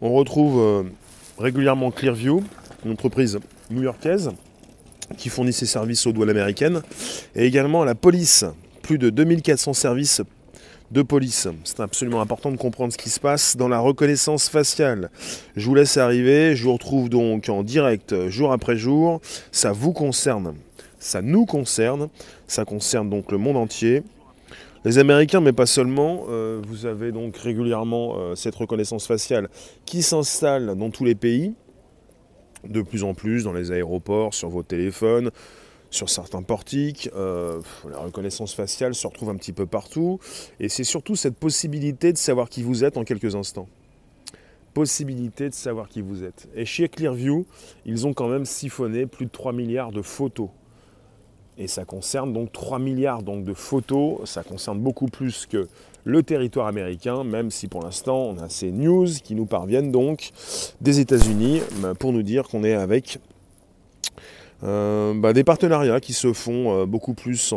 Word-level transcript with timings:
On 0.00 0.12
retrouve 0.12 0.60
euh, 0.60 0.82
régulièrement 1.38 1.90
Clearview, 1.90 2.44
une 2.84 2.92
entreprise 2.92 3.40
new-yorkaise 3.68 4.30
qui 5.18 5.28
fournit 5.28 5.52
ses 5.52 5.66
services 5.66 6.06
aux 6.06 6.12
douanes 6.12 6.30
américaines, 6.30 6.82
et 7.34 7.44
également 7.44 7.82
la 7.82 7.96
police, 7.96 8.44
plus 8.82 8.96
de 8.96 9.10
2400 9.10 9.72
services 9.72 10.22
de 10.92 11.02
police. 11.02 11.48
C'est 11.64 11.80
absolument 11.80 12.20
important 12.20 12.52
de 12.52 12.56
comprendre 12.56 12.92
ce 12.92 12.96
qui 12.96 13.10
se 13.10 13.18
passe 13.18 13.56
dans 13.56 13.66
la 13.66 13.80
reconnaissance 13.80 14.48
faciale. 14.48 15.10
Je 15.56 15.66
vous 15.66 15.74
laisse 15.74 15.96
arriver, 15.96 16.54
je 16.54 16.62
vous 16.62 16.74
retrouve 16.74 17.08
donc 17.08 17.48
en 17.48 17.64
direct 17.64 18.28
jour 18.28 18.52
après 18.52 18.76
jour. 18.76 19.20
Ça 19.50 19.72
vous 19.72 19.92
concerne, 19.92 20.54
ça 21.00 21.22
nous 21.22 21.44
concerne, 21.44 22.08
ça 22.46 22.64
concerne 22.64 23.10
donc 23.10 23.32
le 23.32 23.38
monde 23.38 23.56
entier. 23.56 24.04
Les 24.84 24.98
Américains, 24.98 25.40
mais 25.40 25.54
pas 25.54 25.64
seulement, 25.64 26.26
euh, 26.28 26.60
vous 26.68 26.84
avez 26.84 27.10
donc 27.10 27.38
régulièrement 27.38 28.16
euh, 28.18 28.34
cette 28.34 28.54
reconnaissance 28.54 29.06
faciale 29.06 29.48
qui 29.86 30.02
s'installe 30.02 30.76
dans 30.76 30.90
tous 30.90 31.06
les 31.06 31.14
pays, 31.14 31.54
de 32.68 32.82
plus 32.82 33.02
en 33.02 33.14
plus 33.14 33.44
dans 33.44 33.54
les 33.54 33.72
aéroports, 33.72 34.34
sur 34.34 34.50
vos 34.50 34.62
téléphones, 34.62 35.30
sur 35.88 36.10
certains 36.10 36.42
portiques. 36.42 37.08
Euh, 37.16 37.62
la 37.90 37.96
reconnaissance 37.96 38.54
faciale 38.54 38.94
se 38.94 39.06
retrouve 39.06 39.30
un 39.30 39.36
petit 39.36 39.54
peu 39.54 39.64
partout. 39.64 40.18
Et 40.60 40.68
c'est 40.68 40.84
surtout 40.84 41.16
cette 41.16 41.36
possibilité 41.36 42.12
de 42.12 42.18
savoir 42.18 42.50
qui 42.50 42.62
vous 42.62 42.84
êtes 42.84 42.98
en 42.98 43.04
quelques 43.04 43.34
instants. 43.36 43.68
Possibilité 44.74 45.48
de 45.48 45.54
savoir 45.54 45.88
qui 45.88 46.02
vous 46.02 46.24
êtes. 46.24 46.46
Et 46.54 46.66
chez 46.66 46.90
Clearview, 46.90 47.46
ils 47.86 48.06
ont 48.06 48.12
quand 48.12 48.28
même 48.28 48.44
siphonné 48.44 49.06
plus 49.06 49.24
de 49.24 49.30
3 49.30 49.54
milliards 49.54 49.92
de 49.92 50.02
photos 50.02 50.50
et 51.58 51.68
ça 51.68 51.84
concerne 51.84 52.32
donc 52.32 52.52
3 52.52 52.78
milliards 52.78 53.22
donc, 53.22 53.44
de 53.44 53.54
photos, 53.54 54.28
ça 54.28 54.42
concerne 54.42 54.80
beaucoup 54.80 55.06
plus 55.06 55.46
que 55.46 55.68
le 56.04 56.22
territoire 56.22 56.66
américain, 56.66 57.24
même 57.24 57.50
si 57.50 57.68
pour 57.68 57.82
l'instant 57.82 58.18
on 58.18 58.38
a 58.38 58.48
ces 58.48 58.70
news 58.70 59.06
qui 59.22 59.34
nous 59.34 59.46
parviennent 59.46 59.90
donc 59.90 60.30
des 60.80 61.00
États-Unis 61.00 61.60
bah, 61.80 61.94
pour 61.94 62.12
nous 62.12 62.22
dire 62.22 62.48
qu'on 62.48 62.64
est 62.64 62.74
avec 62.74 63.18
euh, 64.62 65.12
bah, 65.14 65.32
des 65.32 65.44
partenariats 65.44 66.00
qui 66.00 66.12
se 66.12 66.32
font 66.32 66.72
euh, 66.72 66.86
beaucoup 66.86 67.12
plus 67.12 67.52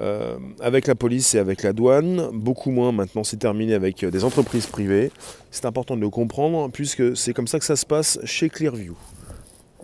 euh, 0.00 0.36
avec 0.60 0.86
la 0.86 0.94
police 0.94 1.34
et 1.34 1.38
avec 1.38 1.62
la 1.62 1.72
douane, 1.72 2.28
beaucoup 2.32 2.70
moins 2.70 2.92
maintenant 2.92 3.24
c'est 3.24 3.38
terminé 3.38 3.74
avec 3.74 4.04
des 4.04 4.24
entreprises 4.24 4.66
privées. 4.66 5.10
C'est 5.50 5.66
important 5.66 5.96
de 5.96 6.00
le 6.00 6.10
comprendre 6.10 6.70
puisque 6.70 7.16
c'est 7.16 7.32
comme 7.32 7.46
ça 7.46 7.58
que 7.58 7.64
ça 7.64 7.76
se 7.76 7.86
passe 7.86 8.18
chez 8.24 8.48
Clearview. 8.48 8.96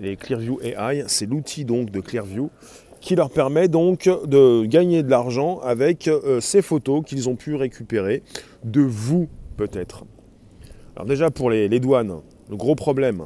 Et 0.02 0.16
Clearview 0.16 0.60
AI, 0.62 1.04
c'est 1.06 1.26
l'outil 1.26 1.64
donc 1.64 1.90
de 1.90 2.00
Clearview 2.00 2.50
qui 3.06 3.14
leur 3.14 3.30
permet 3.30 3.68
donc 3.68 4.10
de 4.24 4.66
gagner 4.66 5.04
de 5.04 5.10
l'argent 5.10 5.60
avec 5.60 6.08
euh, 6.08 6.40
ces 6.40 6.60
photos 6.60 7.04
qu'ils 7.06 7.28
ont 7.28 7.36
pu 7.36 7.54
récupérer 7.54 8.24
de 8.64 8.80
vous 8.80 9.28
peut-être. 9.56 10.02
Alors 10.96 11.06
déjà 11.06 11.30
pour 11.30 11.48
les, 11.48 11.68
douanes, 11.78 12.16
le 12.50 12.56
gros 12.56 12.74
problème, 12.74 13.22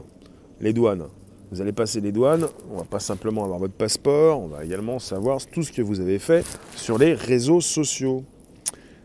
les 0.61 0.75
douanes. 0.75 1.07
Vous 1.51 1.63
allez 1.63 1.73
passer 1.73 2.03
les 2.03 2.13
douanes, 2.13 2.47
on 2.71 2.77
va 2.77 2.85
pas 2.85 3.01
simplement 3.01 3.43
avoir 3.43 3.59
votre 3.59 3.73
passeport, 3.73 4.43
on 4.43 4.49
va 4.49 4.67
également 4.67 4.99
savoir 4.99 5.39
tout 5.47 5.63
ce 5.63 5.73
que 5.73 5.81
vous 5.81 6.01
avez 6.01 6.19
fait 6.19 6.45
sur 6.77 6.99
les 6.99 7.15
réseaux 7.15 7.63
sociaux. 7.63 8.23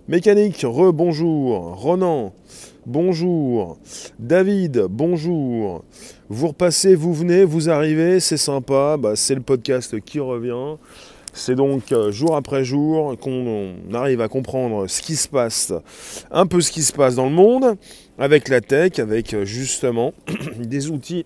Mécanique, 0.09 0.65
re-bonjour. 0.67 1.79
Ronan, 1.79 2.33
bonjour. 2.85 3.77
David, 4.19 4.85
bonjour. 4.89 5.83
Vous 6.29 6.47
repassez, 6.47 6.95
vous 6.95 7.13
venez, 7.13 7.43
vous 7.43 7.69
arrivez, 7.69 8.19
c'est 8.19 8.37
sympa, 8.37 8.97
bah, 8.97 9.15
c'est 9.15 9.35
le 9.35 9.41
podcast 9.41 9.99
qui 10.01 10.19
revient. 10.19 10.77
C'est 11.33 11.55
donc 11.55 11.91
euh, 11.91 12.11
jour 12.11 12.35
après 12.35 12.63
jour 12.63 13.17
qu'on 13.17 13.73
arrive 13.93 14.21
à 14.21 14.29
comprendre 14.29 14.87
ce 14.87 15.01
qui 15.01 15.17
se 15.17 15.27
passe, 15.27 15.73
un 16.31 16.47
peu 16.47 16.61
ce 16.61 16.71
qui 16.71 16.81
se 16.81 16.93
passe 16.93 17.15
dans 17.15 17.25
le 17.25 17.31
monde, 17.31 17.77
avec 18.17 18.47
la 18.47 18.61
tech, 18.61 18.99
avec 18.99 19.33
euh, 19.33 19.43
justement 19.43 20.13
des 20.57 20.89
outils 20.89 21.25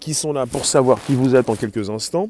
qui 0.00 0.14
sont 0.14 0.32
là 0.32 0.46
pour 0.46 0.66
savoir 0.66 1.00
qui 1.04 1.14
vous 1.14 1.36
êtes 1.36 1.48
en 1.48 1.54
quelques 1.54 1.90
instants. 1.90 2.28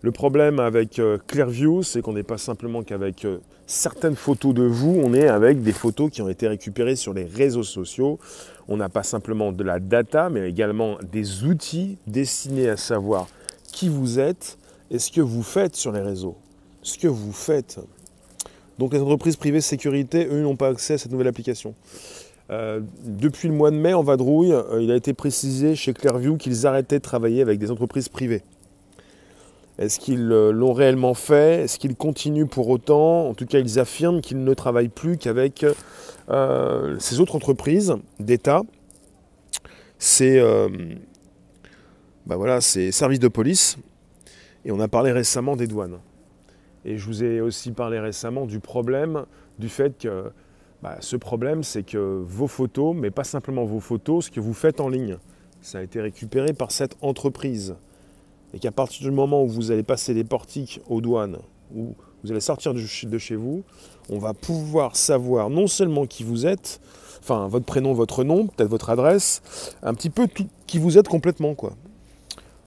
Le 0.00 0.12
problème 0.12 0.60
avec 0.60 0.98
euh, 0.98 1.18
Clearview, 1.26 1.82
c'est 1.82 2.00
qu'on 2.00 2.14
n'est 2.14 2.22
pas 2.22 2.38
simplement 2.38 2.82
qu'avec 2.82 3.26
certaines 3.70 4.16
photos 4.16 4.52
de 4.52 4.64
vous, 4.64 5.00
on 5.02 5.14
est 5.14 5.28
avec 5.28 5.62
des 5.62 5.72
photos 5.72 6.10
qui 6.10 6.22
ont 6.22 6.28
été 6.28 6.48
récupérées 6.48 6.96
sur 6.96 7.14
les 7.14 7.24
réseaux 7.24 7.62
sociaux. 7.62 8.18
On 8.66 8.76
n'a 8.76 8.88
pas 8.88 9.04
simplement 9.04 9.52
de 9.52 9.62
la 9.62 9.78
data, 9.78 10.28
mais 10.28 10.48
également 10.48 10.98
des 11.12 11.44
outils 11.44 11.96
destinés 12.06 12.68
à 12.68 12.76
savoir 12.76 13.28
qui 13.72 13.88
vous 13.88 14.18
êtes 14.18 14.58
et 14.90 14.98
ce 14.98 15.12
que 15.12 15.20
vous 15.20 15.44
faites 15.44 15.76
sur 15.76 15.92
les 15.92 16.00
réseaux. 16.00 16.36
Ce 16.82 16.98
que 16.98 17.06
vous 17.06 17.32
faites. 17.32 17.78
Donc 18.78 18.92
les 18.92 19.00
entreprises 19.00 19.36
privées 19.36 19.60
sécurité, 19.60 20.26
eux, 20.26 20.42
n'ont 20.42 20.56
pas 20.56 20.68
accès 20.68 20.94
à 20.94 20.98
cette 20.98 21.12
nouvelle 21.12 21.28
application. 21.28 21.74
Euh, 22.50 22.80
depuis 23.04 23.46
le 23.46 23.54
mois 23.54 23.70
de 23.70 23.76
mai, 23.76 23.94
en 23.94 24.02
vadrouille, 24.02 24.52
il 24.80 24.90
a 24.90 24.96
été 24.96 25.12
précisé 25.12 25.76
chez 25.76 25.92
Clearview 25.92 26.38
qu'ils 26.38 26.66
arrêtaient 26.66 26.98
de 26.98 27.04
travailler 27.04 27.40
avec 27.40 27.60
des 27.60 27.70
entreprises 27.70 28.08
privées. 28.08 28.42
Est-ce 29.80 29.98
qu'ils 29.98 30.30
euh, 30.30 30.52
l'ont 30.52 30.74
réellement 30.74 31.14
fait? 31.14 31.62
Est-ce 31.62 31.78
qu'ils 31.78 31.96
continuent 31.96 32.46
pour 32.46 32.68
autant? 32.68 33.26
En 33.26 33.32
tout 33.32 33.46
cas, 33.46 33.60
ils 33.60 33.78
affirment 33.78 34.20
qu'ils 34.20 34.44
ne 34.44 34.52
travaillent 34.52 34.90
plus 34.90 35.16
qu'avec 35.16 35.64
euh, 36.28 36.98
ces 36.98 37.18
autres 37.18 37.34
entreprises 37.34 37.96
d'État, 38.18 38.60
ces, 39.98 40.38
euh, 40.38 40.68
bah 42.26 42.36
voilà, 42.36 42.60
ces 42.60 42.92
services 42.92 43.20
de 43.20 43.28
police. 43.28 43.78
Et 44.66 44.70
on 44.70 44.80
a 44.80 44.88
parlé 44.88 45.12
récemment 45.12 45.56
des 45.56 45.66
douanes. 45.66 45.98
Et 46.84 46.98
je 46.98 47.06
vous 47.06 47.24
ai 47.24 47.40
aussi 47.40 47.72
parlé 47.72 47.98
récemment 47.98 48.44
du 48.44 48.60
problème, 48.60 49.24
du 49.58 49.70
fait 49.70 49.96
que 49.96 50.30
bah, 50.82 50.98
ce 51.00 51.16
problème, 51.16 51.62
c'est 51.62 51.84
que 51.84 52.22
vos 52.22 52.48
photos, 52.48 52.94
mais 52.94 53.10
pas 53.10 53.24
simplement 53.24 53.64
vos 53.64 53.80
photos, 53.80 54.26
ce 54.26 54.30
que 54.30 54.40
vous 54.40 54.54
faites 54.54 54.78
en 54.78 54.90
ligne, 54.90 55.16
ça 55.62 55.78
a 55.78 55.82
été 55.82 56.02
récupéré 56.02 56.52
par 56.52 56.70
cette 56.70 56.98
entreprise 57.00 57.76
et 58.54 58.58
qu'à 58.58 58.72
partir 58.72 59.02
du 59.02 59.10
moment 59.10 59.42
où 59.42 59.48
vous 59.48 59.70
allez 59.70 59.82
passer 59.82 60.14
les 60.14 60.24
portiques 60.24 60.80
aux 60.88 61.00
douanes, 61.00 61.38
où 61.74 61.94
vous 62.22 62.30
allez 62.30 62.40
sortir 62.40 62.74
de 62.74 63.18
chez 63.18 63.36
vous, 63.36 63.62
on 64.10 64.18
va 64.18 64.34
pouvoir 64.34 64.96
savoir 64.96 65.50
non 65.50 65.66
seulement 65.66 66.06
qui 66.06 66.24
vous 66.24 66.46
êtes, 66.46 66.80
enfin 67.22 67.48
votre 67.48 67.64
prénom, 67.64 67.92
votre 67.92 68.24
nom, 68.24 68.46
peut-être 68.46 68.68
votre 68.68 68.90
adresse, 68.90 69.42
un 69.82 69.94
petit 69.94 70.10
peu 70.10 70.26
tout, 70.26 70.46
qui 70.66 70.78
vous 70.78 70.98
êtes 70.98 71.08
complètement 71.08 71.54
quoi. 71.54 71.74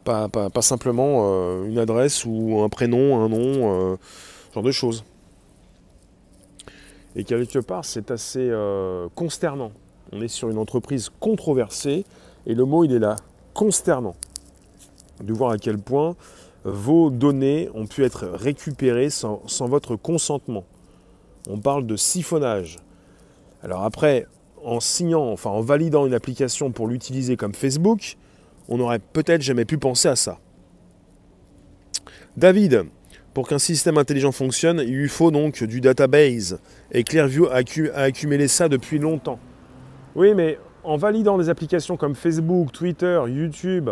Pas, 0.03 0.29
simplement 0.59 1.21
euh, 1.21 1.65
une 1.65 1.77
adresse 1.77 2.25
ou 2.25 2.59
un 2.61 2.67
prénom, 2.67 3.23
un 3.23 3.29
nom, 3.29 3.93
euh, 3.93 3.95
ce 4.49 4.55
genre 4.55 4.63
de 4.63 4.71
choses. 4.71 5.05
Et 7.15 7.23
quelque 7.23 7.59
part, 7.59 7.85
c'est 7.85 8.11
assez 8.11 8.49
euh, 8.49 9.07
consternant. 9.15 9.71
On 10.11 10.21
est 10.21 10.27
sur 10.27 10.49
une 10.49 10.57
entreprise 10.57 11.09
controversée 11.21 12.05
et 12.45 12.53
le 12.53 12.65
mot 12.65 12.83
il 12.83 12.91
est 12.91 12.99
là, 12.99 13.15
consternant 13.53 14.15
de 15.21 15.33
voir 15.33 15.51
à 15.51 15.57
quel 15.57 15.77
point 15.77 16.15
vos 16.63 17.09
données 17.09 17.69
ont 17.73 17.85
pu 17.85 18.03
être 18.03 18.25
récupérées 18.27 19.09
sans, 19.09 19.41
votre 19.61 19.95
consentement. 19.95 20.63
On 21.49 21.57
parle 21.57 21.85
de 21.85 21.95
siphonnage. 21.95 22.77
Alors 23.63 23.83
après, 23.83 24.27
en 24.63 24.79
signant, 24.79 25.29
enfin 25.31 25.49
en 25.49 25.61
validant 25.61 26.05
une 26.05 26.13
application 26.13 26.71
pour 26.71 26.87
l'utiliser 26.87 27.35
comme 27.35 27.53
Facebook, 27.53 28.17
on 28.69 28.77
n'aurait 28.77 28.99
peut-être 28.99 29.41
jamais 29.41 29.65
pu 29.65 29.77
penser 29.77 30.07
à 30.07 30.15
ça. 30.15 30.39
David, 32.37 32.85
pour 33.33 33.47
qu'un 33.47 33.59
système 33.59 33.97
intelligent 33.97 34.31
fonctionne, 34.31 34.81
il 34.85 34.95
lui 34.95 35.09
faut 35.09 35.31
donc 35.31 35.63
du 35.63 35.81
database. 35.81 36.59
Et 36.91 37.03
Clearview 37.03 37.47
a 37.47 37.61
accumulé 37.95 38.47
ça 38.47 38.69
depuis 38.69 38.99
longtemps. 38.99 39.39
Oui, 40.15 40.33
mais 40.33 40.57
en 40.83 40.97
validant 40.97 41.37
des 41.37 41.49
applications 41.49 41.97
comme 41.97 42.15
Facebook, 42.15 42.71
Twitter, 42.71 43.21
YouTube, 43.27 43.89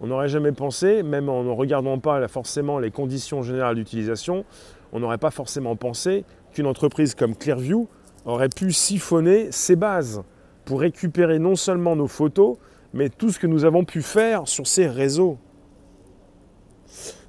on 0.00 0.08
n'aurait 0.08 0.28
jamais 0.28 0.52
pensé, 0.52 1.02
même 1.02 1.28
en 1.28 1.44
ne 1.44 1.50
regardant 1.50 1.98
pas 1.98 2.26
forcément 2.28 2.78
les 2.78 2.90
conditions 2.90 3.42
générales 3.42 3.76
d'utilisation, 3.76 4.44
on 4.92 5.00
n'aurait 5.00 5.18
pas 5.18 5.30
forcément 5.30 5.76
pensé 5.76 6.24
qu'une 6.52 6.66
entreprise 6.66 7.14
comme 7.14 7.34
Clearview 7.34 7.88
aurait 8.24 8.48
pu 8.48 8.72
siphonner 8.72 9.50
ses 9.52 9.76
bases 9.76 10.22
pour 10.64 10.80
récupérer 10.80 11.38
non 11.38 11.56
seulement 11.56 11.96
nos 11.96 12.08
photos, 12.08 12.56
mais 12.92 13.08
tout 13.08 13.30
ce 13.30 13.38
que 13.38 13.46
nous 13.46 13.64
avons 13.64 13.84
pu 13.84 14.02
faire 14.02 14.48
sur 14.48 14.66
ces 14.66 14.86
réseaux. 14.86 15.38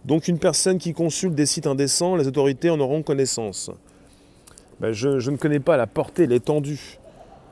Donc 0.05 0.27
une 0.27 0.37
personne 0.37 0.77
qui 0.77 0.93
consulte 0.93 1.33
des 1.33 1.47
sites 1.47 1.67
indécents, 1.67 2.15
les 2.15 2.27
autorités 2.27 2.69
en 2.69 2.79
auront 2.79 3.01
connaissance. 3.01 3.71
Ben, 4.79 4.91
je, 4.91 5.29
ne 5.29 5.37
connais 5.37 5.59
pas 5.59 5.77
la 5.77 5.87
portée, 5.87 6.27
l'étendue 6.27 6.99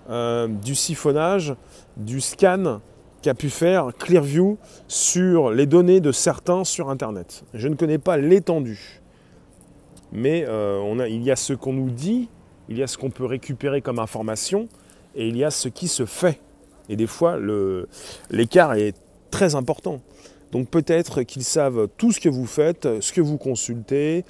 euh, 0.09 0.47
du 0.47 0.75
siphonnage, 0.75 1.55
du 1.97 2.21
scan 2.21 2.81
qu'a 3.23 3.33
pu 3.33 3.49
faire 3.49 3.91
Clearview 3.97 4.57
sur 4.87 5.49
les 5.49 5.65
données 5.65 6.01
de 6.01 6.11
certains 6.11 6.63
sur 6.65 6.89
Internet. 6.89 7.43
Je 7.53 7.67
ne 7.69 7.75
connais 7.75 7.97
pas 7.97 8.17
l'étendue. 8.17 9.01
Mais 10.11 10.45
euh, 10.47 11.07
il 11.09 11.23
y 11.23 11.31
a 11.31 11.35
ce 11.35 11.53
qu'on 11.53 11.73
nous 11.73 11.89
dit, 11.89 12.29
il 12.69 12.77
y 12.77 12.83
a 12.83 12.87
ce 12.87 12.97
qu'on 12.97 13.09
peut 13.09 13.25
récupérer 13.25 13.81
comme 13.81 13.97
information, 13.97 14.67
et 15.15 15.27
il 15.27 15.37
y 15.37 15.43
a 15.43 15.51
ce 15.51 15.69
qui 15.69 15.87
se 15.87 16.05
fait. 16.05 16.39
Et 16.89 16.97
des 16.97 17.07
fois, 17.07 17.39
l'écart 18.29 18.73
est 18.73 18.95
très 19.31 19.55
important. 19.55 20.01
Donc 20.51 20.69
peut-être 20.69 21.23
qu'ils 21.23 21.43
savent 21.43 21.87
tout 21.97 22.11
ce 22.11 22.19
que 22.19 22.29
vous 22.29 22.45
faites, 22.45 22.87
ce 22.99 23.11
que 23.13 23.21
vous 23.21 23.37
consultez. 23.37 24.25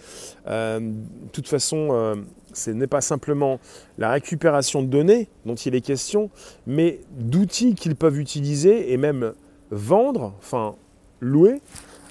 Euh, 0.48 0.80
de 0.80 1.30
toute 1.34 1.50
façon, 1.50 1.90
euh, 1.92 2.16
ce 2.54 2.72
n'est 2.72 2.88
pas 2.88 3.02
simplement 3.02 3.60
la 3.98 4.12
récupération 4.12 4.82
de 4.82 4.88
données 4.88 5.28
dont 5.46 5.56
il 5.56 5.76
est 5.76 5.82
question, 5.82 6.30
mais 6.68 7.02
d'outils 7.12 7.76
qu'ils 7.76 7.96
peuvent 7.96 8.20
utiliser 8.20 8.94
et 8.94 8.98
même 8.98 9.34
vendre, 9.72 10.34
enfin 10.40 10.76
louer 11.20 11.62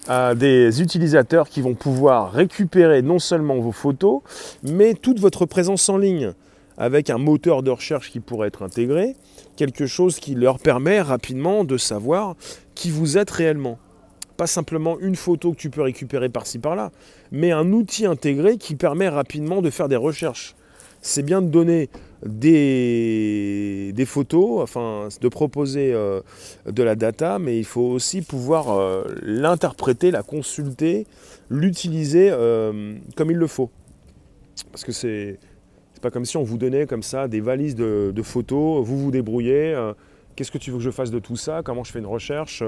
à 0.09 0.35
des 0.35 0.83
utilisateurs 0.83 1.49
qui 1.49 1.61
vont 1.61 1.75
pouvoir 1.75 2.33
récupérer 2.33 3.03
non 3.03 3.19
seulement 3.19 3.59
vos 3.59 3.73
photos, 3.73 4.21
mais 4.63 4.95
toute 4.95 5.21
votre 5.21 5.47
présence 5.47 5.89
en 5.89 5.97
ligne 5.97 6.33
avec 6.77 7.11
un 7.11 7.19
moteur 7.19 7.63
de 7.63 7.71
recherche 7.71 8.11
qui 8.11 8.19
pourrait 8.21 8.49
être 8.49 8.63
intégré, 8.63 9.15
quelque 9.57 9.87
chose 9.87 10.19
qui 10.19 10.35
leur 10.35 10.59
permet 10.59 11.01
rapidement 11.01 11.65
de 11.65 11.77
savoir 11.77 12.35
qui 12.75 12.91
vous 12.91 13.19
êtes 13.19 13.31
réellement. 13.31 13.79
Pas 14.43 14.49
simplement 14.49 14.99
une 14.99 15.15
photo 15.15 15.53
que 15.53 15.57
tu 15.57 15.71
peux 15.71 15.83
récupérer 15.83 16.29
par-ci 16.29 16.59
par-là, 16.59 16.91
mais 17.31 17.53
un 17.53 17.71
outil 17.73 18.07
intégré 18.07 18.57
qui 18.57 18.75
permet 18.75 19.09
rapidement 19.09 19.63
de 19.63 19.71
faire 19.71 19.89
des 19.89 19.95
recherches. 19.95 20.57
C'est 21.01 21.23
bien 21.23 21.43
de 21.43 21.47
donner 21.47 21.91
des, 22.27 23.93
des, 23.95 24.05
photos, 24.05 24.61
enfin 24.61 25.11
de 25.21 25.29
proposer 25.29 25.93
euh, 25.95 26.23
de 26.67 26.83
la 26.83 26.97
data, 26.97 27.39
mais 27.39 27.57
il 27.57 27.65
faut 27.65 27.83
aussi 27.83 28.21
pouvoir 28.21 28.73
euh, 28.73 29.05
l'interpréter, 29.23 30.11
la 30.11 30.25
consulter, 30.25 31.07
l'utiliser 31.49 32.31
euh, 32.33 32.97
comme 33.17 33.31
il 33.31 33.37
le 33.37 33.47
faut. 33.47 33.71
Parce 34.73 34.83
que 34.83 34.91
c'est 34.91 35.39
pas 36.01 36.11
comme 36.11 36.25
si 36.25 36.37
on 36.37 36.43
vous 36.43 36.59
donnait 36.59 36.89
comme 36.89 37.05
ça 37.05 37.29
des 37.29 37.41
valises 37.41 37.77
de, 37.77 38.23
photos, 38.25 38.85
vous 38.85 38.99
vous 38.99 39.13
débrouillez, 39.13 39.93
qu'est-ce 40.35 40.51
que 40.51 40.59
tu 40.59 40.73
veux 40.73 40.79
que 40.79 40.83
je 40.83 40.91
fasse 40.91 41.13
de 41.13 41.21
tout 41.21 41.37
ça, 41.37 41.63
comment 41.65 41.85
je 41.85 41.93
fais 41.93 42.01
une 42.01 42.07
recherche. 42.07 42.65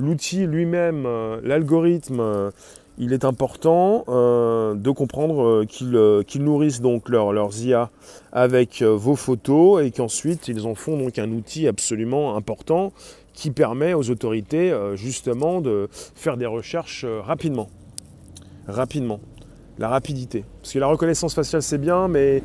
L'outil 0.00 0.46
lui-même, 0.46 1.06
l'algorithme, 1.42 2.52
il 3.00 3.14
est 3.14 3.24
important 3.24 4.04
euh, 4.08 4.74
de 4.74 4.90
comprendre 4.90 5.42
euh, 5.42 5.66
euh, 5.82 6.22
qu'ils 6.22 6.44
nourrissent 6.44 6.82
donc 6.82 7.08
leurs 7.08 7.58
IA 7.64 7.90
avec 8.30 8.82
vos 8.82 9.16
photos 9.16 9.82
et 9.82 9.90
qu'ensuite 9.90 10.48
ils 10.48 10.66
en 10.66 10.74
font 10.74 10.98
donc 10.98 11.18
un 11.18 11.32
outil 11.32 11.66
absolument 11.66 12.36
important 12.36 12.92
qui 13.32 13.50
permet 13.50 13.94
aux 13.94 14.10
autorités 14.10 14.74
justement 14.96 15.62
de 15.62 15.88
faire 15.90 16.36
des 16.36 16.44
recherches 16.44 17.06
rapidement. 17.22 17.70
Rapidement. 18.68 19.20
La 19.78 19.88
rapidité. 19.88 20.44
Parce 20.60 20.74
que 20.74 20.78
la 20.78 20.88
reconnaissance 20.88 21.32
faciale 21.32 21.62
c'est 21.62 21.78
bien, 21.78 22.06
mais 22.06 22.42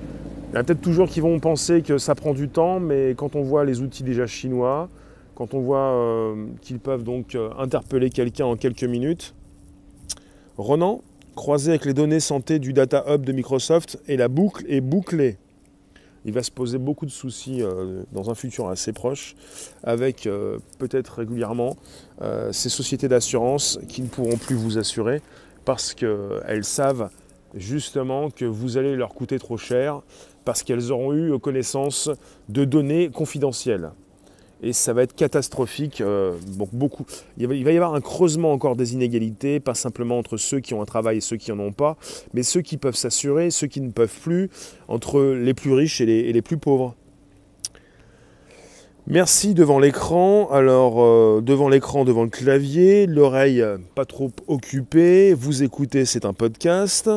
il 0.52 0.56
y 0.56 0.58
a 0.58 0.64
peut-être 0.64 0.82
toujours 0.82 1.10
qui 1.10 1.20
vont 1.20 1.38
penser 1.40 1.82
que 1.82 1.98
ça 1.98 2.16
prend 2.16 2.34
du 2.34 2.48
temps, 2.48 2.80
mais 2.80 3.14
quand 3.18 3.36
on 3.36 3.42
voit 3.42 3.66
les 3.66 3.82
outils 3.82 4.04
déjà 4.04 4.26
chinois, 4.26 4.88
quand 5.36 5.54
on 5.54 5.60
voit 5.60 6.34
qu'ils 6.62 6.80
peuvent 6.80 7.04
donc 7.04 7.38
interpeller 7.60 8.10
quelqu'un 8.10 8.46
en 8.46 8.56
quelques 8.56 8.84
minutes, 8.84 9.36
Ronan, 10.58 11.02
croisé 11.36 11.72
avec 11.72 11.86
les 11.86 11.94
données 11.94 12.22
santé 12.22 12.60
du 12.60 12.72
Data 12.74 13.04
Hub 13.08 13.26
de 13.26 13.34
Microsoft, 13.34 14.00
et 14.08 14.18
la 14.18 14.30
boucle 14.30 14.66
est 14.70 14.82
bouclée. 14.82 15.38
Il 16.24 16.34
va 16.34 16.42
se 16.42 16.50
poser 16.50 16.80
beaucoup 16.80 17.06
de 17.06 17.12
soucis 17.12 17.62
euh, 17.62 18.04
dans 18.12 18.32
un 18.32 18.36
futur 18.36 18.70
assez 18.70 18.94
proche, 18.94 19.36
avec 19.84 20.26
euh, 20.26 20.58
peut-être 20.80 21.20
régulièrement 21.20 21.76
euh, 22.22 22.52
ces 22.52 22.70
sociétés 22.70 23.08
d'assurance 23.08 23.80
qui 23.88 24.02
ne 24.02 24.08
pourront 24.08 24.38
plus 24.38 24.56
vous 24.56 24.80
assurer 24.80 25.22
parce 25.66 25.94
qu'elles 25.94 26.64
savent 26.64 27.10
justement 27.54 28.30
que 28.32 28.46
vous 28.46 28.78
allez 28.78 28.96
leur 28.96 29.14
coûter 29.14 29.38
trop 29.38 29.58
cher, 29.58 30.02
parce 30.46 30.64
qu'elles 30.64 30.92
auront 30.92 31.14
eu 31.14 31.38
connaissance 31.40 32.10
de 32.50 32.66
données 32.66 33.10
confidentielles 33.10 33.92
et 34.62 34.74
ça 34.74 34.94
va 34.94 35.04
être 35.04 35.16
catastrophique. 35.16 36.02
Euh. 36.02 36.38
Il 37.38 37.48
va, 37.48 37.72
y 37.72 37.76
avoir 37.76 37.94
un 37.94 38.02
creusement 38.02 38.52
encore 38.52 38.76
des 38.76 38.94
inégalités, 38.94 39.60
pas 39.60 39.76
simplement 39.76 40.18
entre 40.18 40.38
ceux 40.38 40.60
qui 40.60 40.74
ont 40.74 40.82
un 40.82 40.86
travail 40.86 41.18
et 41.18 41.22
ceux 41.22 41.38
qui 41.38 41.52
n'en 41.52 41.60
ont 41.60 41.72
pas, 41.72 41.98
mais 42.34 42.44
ceux 42.44 42.62
qui 42.62 42.78
peuvent 42.78 42.96
s'assurer, 42.96 43.52
ceux 43.52 43.68
qui 43.68 43.82
ne 43.82 43.92
peuvent 43.92 44.20
plus, 44.22 44.50
entre 44.88 45.22
les 45.22 45.54
plus 45.54 45.74
riches 45.74 46.02
et 46.02 46.06
les, 46.06 46.42
plus 46.42 46.58
pauvres. 46.58 46.96
Merci 49.08 49.54
devant 49.54 49.78
l'écran. 49.78 50.50
Alors, 50.50 51.04
euh, 51.04 51.42
devant 51.42 51.70
l'écran, 51.70 52.06
devant 52.06 52.24
le 52.24 52.30
clavier, 52.30 53.06
l'oreille 53.06 53.64
pas 53.94 54.06
trop 54.06 54.32
occupée, 54.48 55.34
vous 55.34 55.64
écoutez, 55.64 56.06
c'est 56.06 56.26
un 56.26 56.34
podcast. 56.34 57.10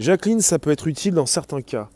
Jacqueline, 0.00 0.40
ça 0.40 0.58
peut 0.58 0.70
être 0.70 0.86
utile 0.86 1.14
dans 1.14 1.26
certains 1.26 1.62
cas. 1.62 1.88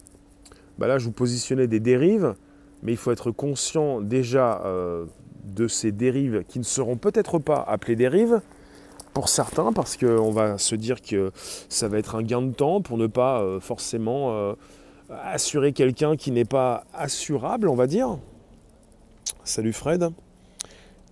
Bah 0.78 0.86
là, 0.86 0.98
je 0.98 1.04
vous 1.04 1.12
positionnais 1.12 1.66
des 1.66 1.78
dérives 1.78 2.34
mais 2.82 2.92
il 2.92 2.98
faut 2.98 3.12
être 3.12 3.30
conscient 3.30 4.00
déjà 4.00 4.60
euh, 4.64 5.06
de 5.44 5.68
ces 5.68 5.92
dérives 5.92 6.44
qui 6.48 6.58
ne 6.58 6.64
seront 6.64 6.96
peut-être 6.96 7.38
pas 7.38 7.64
appelées 7.66 7.96
dérives 7.96 8.40
pour 9.14 9.28
certains, 9.28 9.72
parce 9.72 9.96
qu'on 9.96 10.30
va 10.30 10.58
se 10.58 10.74
dire 10.74 11.02
que 11.02 11.32
ça 11.68 11.88
va 11.88 11.98
être 11.98 12.14
un 12.14 12.22
gain 12.22 12.42
de 12.42 12.52
temps 12.52 12.80
pour 12.80 12.96
ne 12.96 13.06
pas 13.06 13.42
euh, 13.42 13.60
forcément 13.60 14.32
euh, 14.32 14.54
assurer 15.10 15.72
quelqu'un 15.72 16.16
qui 16.16 16.30
n'est 16.30 16.46
pas 16.46 16.84
assurable, 16.94 17.68
on 17.68 17.74
va 17.74 17.86
dire. 17.86 18.18
Salut 19.44 19.72
Fred. 19.72 20.08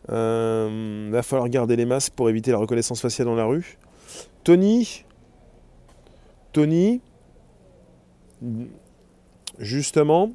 Il 0.09 1.11
va 1.13 1.23
falloir 1.23 1.49
garder 1.49 1.77
les 1.77 1.85
masques 1.85 2.15
pour 2.15 2.29
éviter 2.29 2.51
la 2.51 2.59
reconnaissance 2.59 3.01
faciale 3.01 3.29
dans 3.29 3.37
la 3.37 3.45
rue. 3.45 3.79
Tony, 4.43 5.05
Tony, 6.53 7.01
justement, 9.59 10.33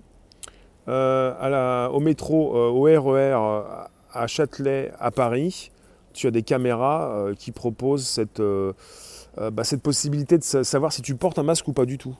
euh, 0.87 1.87
au 1.89 1.99
métro, 1.99 2.55
euh, 2.55 2.69
au 2.69 2.83
RER 2.83 3.33
euh, 3.35 3.61
à 4.13 4.27
Châtelet, 4.27 4.91
à 4.99 5.11
Paris, 5.11 5.71
tu 6.13 6.27
as 6.27 6.31
des 6.31 6.43
caméras 6.43 7.25
qui 7.37 7.51
proposent 7.51 8.07
cette, 8.07 8.41
bah, 9.37 9.63
possibilité 9.83 10.37
de 10.37 10.43
savoir 10.43 10.93
si 10.93 11.01
tu 11.01 11.15
portes 11.15 11.37
un 11.39 11.43
masque 11.43 11.67
ou 11.67 11.73
pas 11.73 11.85
du 11.85 11.97
tout. 11.97 12.15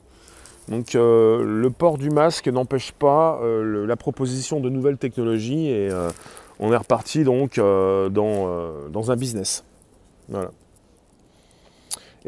Donc 0.68 0.92
le 0.92 1.68
port 1.68 1.96
du 1.96 2.10
masque 2.10 2.48
n'empêche 2.48 2.92
pas 2.92 3.40
la 3.42 3.96
proposition 3.96 4.60
de 4.60 4.68
nouvelles 4.68 4.98
technologies 4.98 5.70
et 5.70 5.88
on 6.60 6.70
est 6.74 6.76
reparti 6.76 7.24
donc 7.24 7.56
dans, 7.56 8.10
dans, 8.90 9.10
un 9.10 9.16
business. 9.16 9.64
Voilà. 10.28 10.50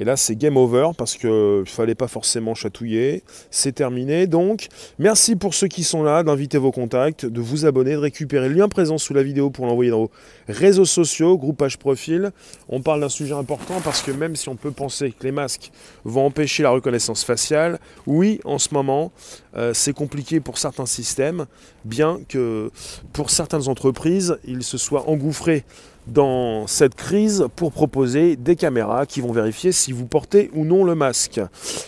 Et 0.01 0.05
là, 0.05 0.17
c'est 0.17 0.37
game 0.37 0.57
over 0.57 0.91
parce 0.97 1.17
qu'il 1.17 1.29
ne 1.29 1.65
fallait 1.67 1.97
pas 1.97 2.07
forcément 2.07 2.55
chatouiller. 2.55 3.25
C'est 3.51 3.73
terminé. 3.73 4.29
Donc, 4.29 4.69
merci 5.01 5.35
pour 5.35 5.55
ceux 5.55 5.67
qui 5.67 5.83
sont 5.83 6.05
là, 6.05 6.23
d'inviter 6.23 6.57
vos 6.57 6.71
contacts, 6.71 7.27
de 7.27 7.41
vous 7.41 7.67
abonner, 7.67 7.93
de 7.93 7.99
récupérer 7.99 8.49
le 8.49 8.55
lien 8.55 8.69
présent 8.69 8.97
sous 8.97 9.13
la 9.13 9.25
vidéo 9.25 9.51
pour 9.51 9.67
l'envoyer 9.67 9.91
dans 9.91 10.03
vos 10.03 10.11
réseaux 10.47 10.85
sociaux, 10.85 11.37
groupage 11.37 11.79
profil. 11.79 12.31
On 12.69 12.81
parle 12.81 13.01
d'un 13.01 13.09
sujet 13.09 13.35
important 13.35 13.81
parce 13.83 14.01
que 14.01 14.13
même 14.13 14.37
si 14.37 14.49
on 14.49 14.55
peut 14.55 14.71
penser 14.71 15.11
que 15.11 15.25
les 15.25 15.33
masques 15.33 15.73
vont 16.05 16.27
empêcher 16.27 16.63
la 16.63 16.71
reconnaissance 16.71 17.25
faciale, 17.25 17.81
oui, 18.07 18.41
en 18.45 18.59
ce 18.59 18.73
moment, 18.73 19.11
euh, 19.57 19.75
c'est 19.75 19.93
compliqué 19.93 20.39
pour 20.39 20.59
certains 20.59 20.87
systèmes, 20.87 21.47
bien 21.85 22.21
que 22.29 22.71
pour 23.13 23.31
certaines 23.31 23.67
entreprises, 23.67 24.39
ils 24.45 24.63
se 24.63 24.79
soient 24.79 25.09
engouffrés 25.09 25.65
dans 26.13 26.67
cette 26.67 26.95
crise 26.95 27.47
pour 27.57 27.73
proposer 27.73 28.37
des 28.37 28.57
caméras 28.57 29.07
qui 29.07 29.21
vont 29.21 29.33
vérifier 29.33 29.73
si 29.73 29.93
vous 29.93 30.07
portez 30.07 30.51
ou 30.55 30.65
non 30.65 30.85
le 30.85 30.95
masque. 30.95 31.41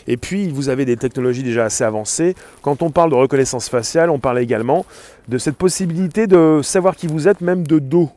Et 0.07 0.17
puis, 0.17 0.49
vous 0.49 0.69
avez 0.69 0.85
des 0.85 0.97
technologies 0.97 1.43
déjà 1.43 1.65
assez 1.65 1.85
avancées. 1.85 2.35
Quand 2.63 2.83
on 2.83 2.91
parle 2.91 3.11
de 3.11 3.17
reconnaissance 3.17 3.69
faciale, 3.69 4.11
on 4.11 4.19
parle 4.19 4.39
également 4.39 4.85
de 5.29 5.39
cette 5.39 5.57
possibilité 5.57 6.27
de 6.27 6.61
savoir 6.63 6.97
qui 6.97 7.07
vous 7.07 7.29
êtes, 7.29 7.41
même 7.41 7.67
de 7.67 7.79
dos. 7.79 8.11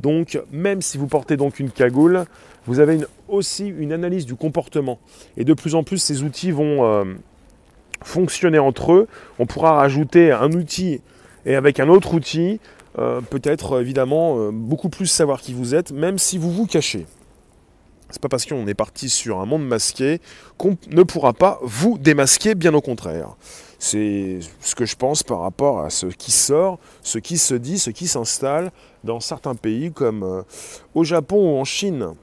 Donc, 0.00 0.40
même 0.52 0.82
si 0.82 0.98
vous 0.98 1.06
portez 1.06 1.36
donc 1.36 1.58
une 1.58 1.70
cagoule, 1.70 2.24
vous 2.66 2.80
avez 2.80 2.98
aussi 3.28 3.66
une 3.66 3.92
analyse 3.92 4.26
du 4.26 4.34
comportement. 4.34 4.98
Et 5.36 5.44
de 5.44 5.54
plus 5.54 5.74
en 5.74 5.82
plus, 5.82 5.98
ces 5.98 6.22
outils 6.22 6.50
vont 6.50 6.84
euh, 6.84 7.04
fonctionner 8.02 8.58
entre 8.58 8.92
eux. 8.92 9.08
On 9.38 9.46
pourra 9.46 9.72
rajouter 9.72 10.30
un 10.30 10.52
outil 10.52 11.00
et 11.46 11.54
avec 11.54 11.80
un 11.80 11.88
autre 11.88 12.14
outil, 12.14 12.60
euh, 12.98 13.20
peut-être 13.20 13.80
évidemment 13.80 14.38
euh, 14.38 14.50
beaucoup 14.52 14.88
plus 14.88 15.06
savoir 15.06 15.40
qui 15.40 15.54
vous 15.54 15.74
êtes, 15.74 15.92
même 15.92 16.18
si 16.18 16.36
vous 16.36 16.50
vous 16.50 16.66
cachez. 16.66 17.06
C'est 18.10 18.20
pas 18.22 18.28
parce 18.28 18.46
qu'on 18.46 18.66
est 18.66 18.74
parti 18.74 19.08
sur 19.08 19.38
un 19.38 19.46
monde 19.46 19.66
masqué 19.66 20.20
qu'on 20.56 20.76
ne 20.90 21.02
pourra 21.02 21.32
pas 21.32 21.58
vous 21.62 21.98
démasquer, 21.98 22.54
bien 22.54 22.74
au 22.74 22.80
contraire. 22.80 23.36
C'est 23.78 24.40
ce 24.60 24.74
que 24.74 24.86
je 24.86 24.96
pense 24.96 25.22
par 25.22 25.40
rapport 25.40 25.80
à 25.80 25.90
ce 25.90 26.06
qui 26.06 26.32
sort, 26.32 26.78
ce 27.02 27.18
qui 27.18 27.38
se 27.38 27.54
dit, 27.54 27.78
ce 27.78 27.90
qui 27.90 28.08
s'installe 28.08 28.72
dans 29.04 29.20
certains 29.20 29.54
pays 29.54 29.92
comme 29.92 30.22
euh, 30.24 30.42
au 30.94 31.04
Japon 31.04 31.54
ou 31.54 31.60
en 31.60 31.64
Chine. 31.64 32.14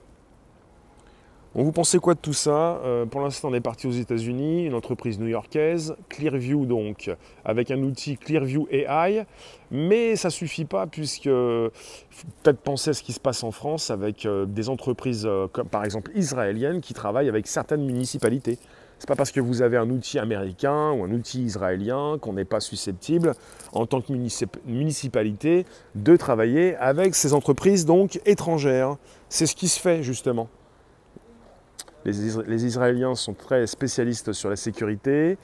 Vous 1.58 1.72
pensez 1.72 2.00
quoi 2.00 2.16
de 2.16 2.20
tout 2.20 2.34
ça? 2.34 2.82
Euh, 2.84 3.06
Pour 3.06 3.22
l'instant, 3.22 3.48
on 3.48 3.54
est 3.54 3.62
parti 3.62 3.88
aux 3.88 3.92
États-Unis, 3.92 4.66
une 4.66 4.74
entreprise 4.74 5.18
new-yorkaise, 5.20 5.96
Clearview 6.10 6.66
donc, 6.66 7.10
avec 7.46 7.72
un 7.72 7.82
outil 7.82 8.18
Clearview 8.18 8.68
AI, 8.70 9.26
mais 9.72 10.18
ça 10.18 10.28
ne 10.28 10.34
suffit 10.34 10.66
pas 10.66 10.86
puisque 10.86 11.30
peut-être 11.30 12.60
penser 12.60 12.90
à 12.90 12.94
ce 12.94 13.02
qui 13.02 13.14
se 13.14 13.22
passe 13.22 13.42
en 13.46 13.52
France 13.52 13.90
avec 13.90 14.26
euh, 14.26 14.46
des 14.46 14.68
entreprises 14.68 15.26
euh, 15.26 15.48
par 15.48 15.86
exemple 15.86 16.12
israéliennes 16.14 16.82
qui 16.82 16.94
travaillent 16.94 17.30
avec 17.30 17.48
certaines 17.48 17.86
municipalités. 17.86 18.60
C'est 19.00 19.08
pas 19.08 19.16
parce 19.16 19.32
que 19.32 19.40
vous 19.40 19.62
avez 19.62 19.78
un 19.78 19.90
outil 19.90 20.20
américain 20.20 20.92
ou 20.92 21.06
un 21.06 21.12
outil 21.12 21.42
israélien 21.42 22.18
qu'on 22.20 22.34
n'est 22.34 22.44
pas 22.44 22.60
susceptible, 22.60 23.32
en 23.72 23.86
tant 23.86 24.02
que 24.02 24.12
municipalité, 24.66 25.66
de 25.96 26.18
travailler 26.18 26.76
avec 26.76 27.16
ces 27.16 27.34
entreprises 27.34 27.86
donc 27.86 28.20
étrangères. 28.26 28.98
C'est 29.30 29.46
ce 29.46 29.56
qui 29.56 29.70
se 29.70 29.80
fait 29.80 30.04
justement. 30.04 30.50
Les, 32.06 32.66
Israéliens 32.66 33.16
sont 33.16 33.34
très 33.34 33.66
spécialistes 33.66 34.32
sur 34.32 34.50
la 34.50 34.56
sécurité. 34.56 35.38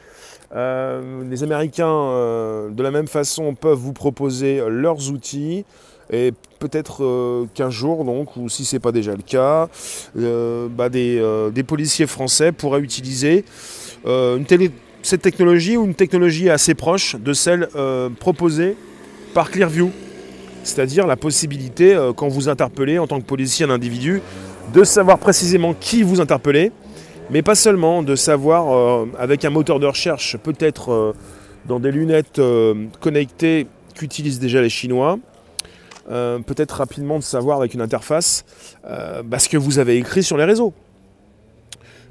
Euh, 0.56 1.24
les 1.28 1.42
Américains, 1.42 1.88
euh, 1.88 2.70
de 2.70 2.84
la 2.84 2.92
même 2.92 3.08
façon, 3.08 3.56
peuvent 3.56 3.80
vous 3.80 3.94
proposer 3.94 4.62
leurs 4.70 5.12
outils. 5.12 5.66
Et 6.12 6.34
peut-être 6.60 7.48
qu'un 7.54 7.70
jour, 7.70 8.04
donc, 8.04 8.36
ou 8.36 8.50
si 8.50 8.66
ce 8.66 8.76
n'est 8.76 8.80
pas 8.82 8.92
déjà 8.92 9.14
le 9.14 9.24
cas, 9.24 9.70
bah, 10.14 10.90
des, 10.90 11.64
policiers 11.66 12.06
français 12.06 12.52
pourraient 12.52 12.82
utiliser 12.82 13.46
cette 14.06 15.22
technologie 15.22 15.78
ou 15.78 15.86
une 15.86 15.96
technologie 15.96 16.50
assez 16.50 16.76
proche 16.76 17.16
de 17.16 17.32
celle 17.32 17.70
proposée 18.20 18.76
par 19.34 19.52
Clearview. 19.52 19.90
C'est-à-dire 20.64 21.08
la 21.08 21.16
possibilité, 21.16 21.98
quand 22.18 22.28
vous 22.28 22.50
interpellez 22.50 23.00
en 23.00 23.08
tant 23.08 23.22
que 23.22 23.26
policier 23.26 23.66
un 23.66 23.70
individu, 23.70 24.22
de 24.74 24.84
savoir 24.84 25.18
précisément 25.18 25.74
qui 25.74 26.04
vous 26.04 26.22
interpellez, 26.22 26.72
mais 27.30 27.42
pas 27.42 27.56
seulement, 27.56 28.04
de 28.04 28.16
savoir 28.16 28.72
euh, 28.72 29.06
avec 29.18 29.44
un 29.44 29.50
moteur 29.50 29.80
de 29.80 29.88
recherche, 29.88 30.38
peut-être 30.38 30.92
euh, 30.92 31.14
dans 31.66 31.80
des 31.80 31.92
lunettes 31.92 32.40
euh, 32.40 32.86
connectées 33.00 33.68
qu'utilisent 33.96 34.40
déjà 34.40 34.62
les 34.62 34.70
Chinois, 34.70 35.20
peut-être 36.08 36.72
rapidement 36.72 37.20
de 37.20 37.24
savoir 37.24 37.60
avec 37.60 37.74
une 37.74 37.80
interface 37.80 38.44
bah, 38.84 39.40
ce 39.40 39.48
que 39.48 39.56
vous 39.56 39.80
avez 39.80 39.96
écrit 39.96 40.24
sur 40.24 40.36
les 40.36 40.44
réseaux. 40.44 40.74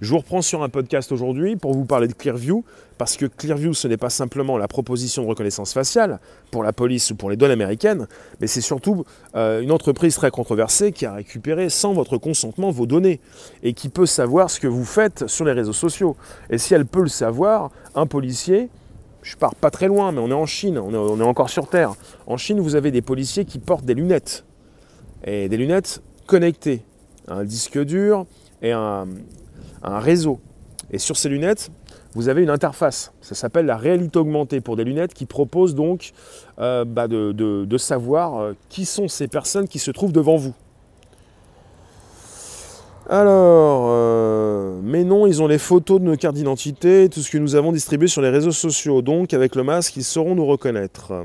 Je 0.00 0.12
vous 0.12 0.18
reprends 0.18 0.40
sur 0.40 0.62
un 0.62 0.70
podcast 0.70 1.12
aujourd'hui 1.12 1.56
pour 1.56 1.74
vous 1.74 1.84
parler 1.84 2.08
de 2.08 2.14
Clearview, 2.14 2.64
parce 2.96 3.18
que 3.18 3.26
Clearview, 3.26 3.74
ce 3.74 3.86
n'est 3.86 3.98
pas 3.98 4.08
simplement 4.08 4.56
la 4.56 4.66
proposition 4.66 5.22
de 5.22 5.28
reconnaissance 5.28 5.74
faciale 5.74 6.20
pour 6.50 6.62
la 6.62 6.72
police 6.72 7.10
ou 7.10 7.16
pour 7.16 7.28
les 7.28 7.36
douanes 7.36 7.50
américaines, 7.50 8.08
mais 8.40 8.46
c'est 8.46 8.62
surtout 8.62 9.04
euh, 9.36 9.60
une 9.60 9.70
entreprise 9.70 10.14
très 10.14 10.30
controversée 10.30 10.92
qui 10.92 11.04
a 11.04 11.12
récupéré 11.12 11.68
sans 11.68 11.92
votre 11.92 12.16
consentement 12.16 12.70
vos 12.70 12.86
données 12.86 13.20
et 13.62 13.74
qui 13.74 13.90
peut 13.90 14.06
savoir 14.06 14.48
ce 14.48 14.58
que 14.58 14.66
vous 14.66 14.86
faites 14.86 15.26
sur 15.26 15.44
les 15.44 15.52
réseaux 15.52 15.74
sociaux. 15.74 16.16
Et 16.48 16.56
si 16.56 16.72
elle 16.72 16.86
peut 16.86 17.02
le 17.02 17.08
savoir, 17.08 17.70
un 17.94 18.06
policier, 18.06 18.70
je 19.20 19.36
pars 19.36 19.54
pas 19.54 19.70
très 19.70 19.88
loin, 19.88 20.12
mais 20.12 20.20
on 20.20 20.30
est 20.30 20.32
en 20.32 20.46
Chine, 20.46 20.78
on 20.78 20.94
est, 20.94 20.96
on 20.96 21.20
est 21.20 21.24
encore 21.24 21.50
sur 21.50 21.68
Terre. 21.68 21.92
En 22.26 22.38
Chine, 22.38 22.58
vous 22.60 22.74
avez 22.74 22.90
des 22.90 23.02
policiers 23.02 23.44
qui 23.44 23.58
portent 23.58 23.84
des 23.84 23.94
lunettes, 23.94 24.46
et 25.24 25.50
des 25.50 25.58
lunettes 25.58 26.00
connectées, 26.26 26.84
un 27.28 27.44
disque 27.44 27.78
dur 27.78 28.24
et 28.62 28.72
un, 28.72 29.06
un 29.82 29.98
réseau. 29.98 30.40
Et 30.90 30.98
sur 30.98 31.16
ces 31.16 31.28
lunettes, 31.28 31.70
vous 32.14 32.28
avez 32.28 32.42
une 32.42 32.50
interface. 32.50 33.12
Ça 33.20 33.34
s'appelle 33.34 33.66
la 33.66 33.76
réalité 33.76 34.18
augmentée 34.18 34.60
pour 34.60 34.76
des 34.76 34.84
lunettes 34.84 35.14
qui 35.14 35.26
propose 35.26 35.74
donc 35.74 36.12
euh, 36.58 36.84
bah, 36.84 37.06
de, 37.06 37.78
savoir 37.78 38.40
euh, 38.40 38.52
qui 38.68 38.84
sont 38.84 39.08
ces 39.08 39.28
personnes 39.28 39.68
qui 39.68 39.78
se 39.78 39.90
trouvent 39.90 40.12
devant 40.12 40.36
vous. 40.36 40.54
Alors, 43.08 43.86
euh, 43.88 44.80
mais 44.82 45.04
non, 45.04 45.26
ils 45.26 45.42
ont 45.42 45.48
les 45.48 45.58
photos 45.58 46.00
de 46.00 46.04
nos 46.04 46.16
cartes 46.16 46.36
d'identité, 46.36 47.08
tout 47.08 47.20
ce 47.20 47.30
que 47.30 47.38
nous 47.38 47.56
avons 47.56 47.72
distribué 47.72 48.08
sur 48.08 48.22
les 48.22 48.28
réseaux 48.28 48.52
sociaux. 48.52 49.02
Donc, 49.02 49.34
avec 49.34 49.56
le 49.56 49.64
masque, 49.64 49.96
ils 49.96 50.04
sauront 50.04 50.34
nous 50.34 50.46
reconnaître. 50.46 51.24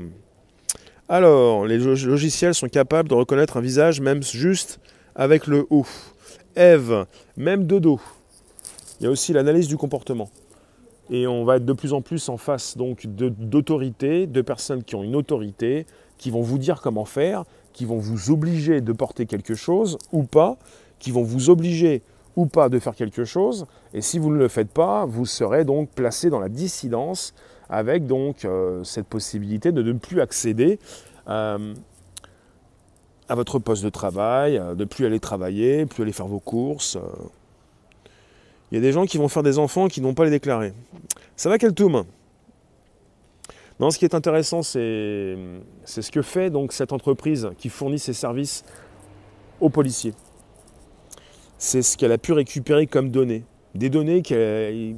Alors, 1.08 1.64
les 1.66 1.78
logiciels 1.78 2.54
sont 2.54 2.68
capables 2.68 3.08
de 3.08 3.14
reconnaître 3.14 3.56
un 3.56 3.60
visage, 3.60 4.00
même 4.00 4.22
juste 4.24 4.80
avec 5.14 5.46
le 5.46 5.66
haut. 5.70 5.86
Eve, 6.56 7.06
même 7.36 7.66
de 7.66 7.78
dos. 7.78 8.00
Il 9.00 9.04
y 9.04 9.06
a 9.06 9.10
aussi 9.10 9.32
l'analyse 9.32 9.68
du 9.68 9.76
comportement. 9.76 10.28
Et 11.10 11.26
on 11.26 11.44
va 11.44 11.56
être 11.56 11.64
de 11.64 11.72
plus 11.72 11.92
en 11.92 12.00
plus 12.00 12.28
en 12.28 12.36
face 12.36 12.76
donc 12.76 13.06
d'autorités, 13.06 14.26
de, 14.26 14.42
personnes 14.42 14.82
qui 14.82 14.94
ont 14.96 15.02
une 15.02 15.14
autorité, 15.14 15.86
qui 16.18 16.30
vont 16.30 16.42
vous 16.42 16.58
dire 16.58 16.80
comment 16.80 17.04
faire, 17.04 17.44
qui 17.72 17.84
vont 17.84 17.98
vous 17.98 18.30
obliger 18.30 18.80
de 18.80 18.92
porter 18.92 19.26
quelque 19.26 19.54
chose 19.54 19.98
ou 20.12 20.24
pas, 20.24 20.56
qui 20.98 21.10
vont 21.10 21.22
vous 21.22 21.50
obliger 21.50 22.02
ou 22.34 22.46
pas 22.46 22.68
de 22.68 22.78
faire 22.78 22.94
quelque 22.94 23.24
chose. 23.24 23.66
Et 23.94 24.00
si 24.00 24.18
vous 24.18 24.30
ne 24.30 24.38
le 24.38 24.48
faites 24.48 24.70
pas, 24.70 25.04
vous 25.04 25.26
serez 25.26 25.64
donc 25.64 25.90
placé 25.90 26.28
dans 26.28 26.40
la 26.40 26.48
dissidence 26.48 27.34
avec 27.68 28.06
donc 28.06 28.44
euh, 28.44 28.82
cette 28.84 29.06
possibilité 29.06 29.72
de 29.72 29.82
ne 29.82 29.92
plus 29.92 30.20
accéder 30.20 30.78
euh, 31.28 31.74
à 33.28 33.34
votre 33.34 33.58
poste 33.58 33.84
de 33.84 33.88
travail, 33.90 34.60
de 34.76 34.84
plus 34.84 35.06
aller 35.06 35.20
travailler, 35.20 35.86
plus 35.86 36.02
aller 36.02 36.12
faire 36.12 36.28
vos 36.28 36.40
courses. 36.40 36.96
Euh, 36.96 37.00
il 38.70 38.74
y 38.74 38.78
a 38.78 38.80
des 38.80 38.92
gens 38.92 39.06
qui 39.06 39.18
vont 39.18 39.28
faire 39.28 39.42
des 39.42 39.58
enfants 39.58 39.88
qui 39.88 40.00
n'ont 40.00 40.14
pas 40.14 40.24
les 40.24 40.30
déclarer. 40.30 40.72
Ça 41.36 41.48
va 41.48 41.58
quel 41.58 41.72
toum 41.72 42.04
Non, 43.78 43.90
ce 43.90 43.98
qui 43.98 44.04
est 44.04 44.14
intéressant, 44.14 44.62
c'est 44.62 45.36
ce 45.84 46.10
que 46.10 46.22
fait 46.22 46.50
donc 46.50 46.72
cette 46.72 46.92
entreprise 46.92 47.50
qui 47.58 47.68
fournit 47.68 47.98
ses 47.98 48.12
services 48.12 48.64
aux 49.60 49.70
policiers. 49.70 50.14
C'est 51.58 51.82
ce 51.82 51.96
qu'elle 51.96 52.12
a 52.12 52.18
pu 52.18 52.32
récupérer 52.32 52.86
comme 52.86 53.10
données. 53.10 53.44
Des 53.74 53.88
données 53.88 54.22
qu'ils 54.22 54.96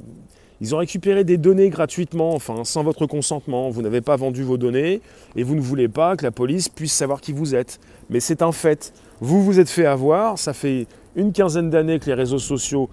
ils 0.61 0.75
ont 0.75 0.79
récupéré 0.79 1.23
des 1.23 1.37
données 1.37 1.69
gratuitement, 1.69 2.33
enfin 2.33 2.63
sans 2.63 2.83
votre 2.83 3.05
consentement. 3.05 3.69
Vous 3.69 3.81
n'avez 3.81 4.01
pas 4.01 4.15
vendu 4.15 4.43
vos 4.43 4.57
données 4.57 5.01
et 5.35 5.43
vous 5.43 5.55
ne 5.55 5.61
voulez 5.61 5.87
pas 5.87 6.17
que 6.17 6.25
la 6.25 6.31
police 6.31 6.67
puisse 6.69 6.93
savoir 6.93 7.21
qui 7.21 7.31
vous 7.31 7.55
êtes. 7.55 7.79
Mais 8.09 8.19
c'est 8.19 8.41
un 8.41 8.51
fait. 8.51 8.93
Vous 9.21 9.43
vous 9.43 9.59
êtes 9.59 9.69
fait 9.69 9.85
avoir. 9.85 10.37
Ça 10.37 10.53
fait 10.53 10.87
une 11.15 11.31
quinzaine 11.31 11.69
d'années 11.69 11.99
que 11.99 12.07
les 12.07 12.13
réseaux 12.13 12.39
sociaux 12.39 12.89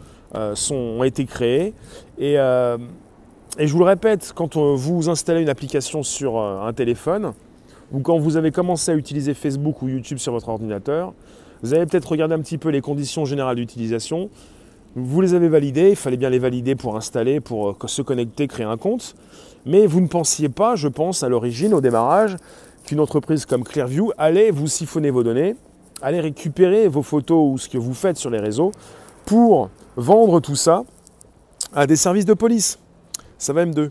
sont, 0.55 0.75
ont 0.75 1.05
été 1.05 1.25
créés. 1.25 1.75
Et, 2.19 2.39
euh, 2.39 2.79
et, 3.59 3.67
je 3.67 3.73
vous 3.73 3.79
le 3.79 3.85
répète, 3.85 4.33
quand 4.35 4.57
vous 4.57 5.09
installez 5.09 5.43
une 5.43 5.49
application 5.49 6.03
sur 6.03 6.39
euh, 6.39 6.67
un 6.67 6.73
téléphone, 6.73 7.33
ou 7.93 8.01
quand 8.01 8.19
vous 8.19 8.37
avez 8.37 8.51
commencé 8.51 8.91
à 8.91 8.95
utiliser 8.95 9.35
Facebook 9.35 9.83
ou 9.83 9.89
YouTube 9.89 10.19
sur 10.19 10.33
votre 10.33 10.49
ordinateur, 10.49 11.13
vous 11.63 11.73
avez 11.73 11.87
peut-être 11.87 12.11
regardé 12.11 12.35
un 12.35 12.41
petit 12.41 12.59
peu 12.59 12.69
les 12.69 12.81
conditions 12.81 13.25
générales 13.25 13.57
d'utilisation. 13.57 14.29
Vous 14.95 15.21
les 15.21 15.35
avez 15.35 15.49
validées, 15.49 15.91
il 15.91 15.97
fallait 15.97 16.17
bien 16.17 16.31
les 16.31 16.39
valider 16.39 16.75
pour 16.75 16.97
installer, 16.97 17.41
pour 17.41 17.77
se 17.87 18.03
connecter, 18.03 18.49
créer 18.49 18.67
un 18.67 18.77
compte. 18.77 19.15
Mais 19.65 19.87
vous 19.87 20.01
ne 20.01 20.07
pensiez 20.07 20.49
pas, 20.49 20.75
je 20.77 20.89
pense, 20.89 21.23
à 21.23 21.29
l'origine, 21.29 21.75
au 21.75 21.81
démarrage, 21.81 22.37
qu'une 22.87 23.01
entreprise 23.01 23.47
comme 23.47 23.65
Clearview 23.65 24.13
allait 24.17 24.51
vous 24.51 24.69
siphonner 24.69 25.11
vos 25.11 25.23
données, 25.23 25.57
allait 26.03 26.21
récupérer 26.21 26.89
vos 26.89 27.03
photos 27.03 27.53
ou 27.53 27.59
ce 27.59 27.69
que 27.69 27.79
vous 27.79 27.95
faites 27.95 28.17
sur 28.17 28.31
les 28.31 28.39
réseaux 28.39 28.73
pour 29.27 29.71
vendre 29.97 30.41
tout 30.41 30.57
ça 30.57 30.85
à 31.75 31.87
des 31.87 31.97
services 31.97 32.25
de 32.25 32.33
police. 32.33 32.79
Ça 33.39 33.53
va 33.53 33.67
M2. 33.67 33.91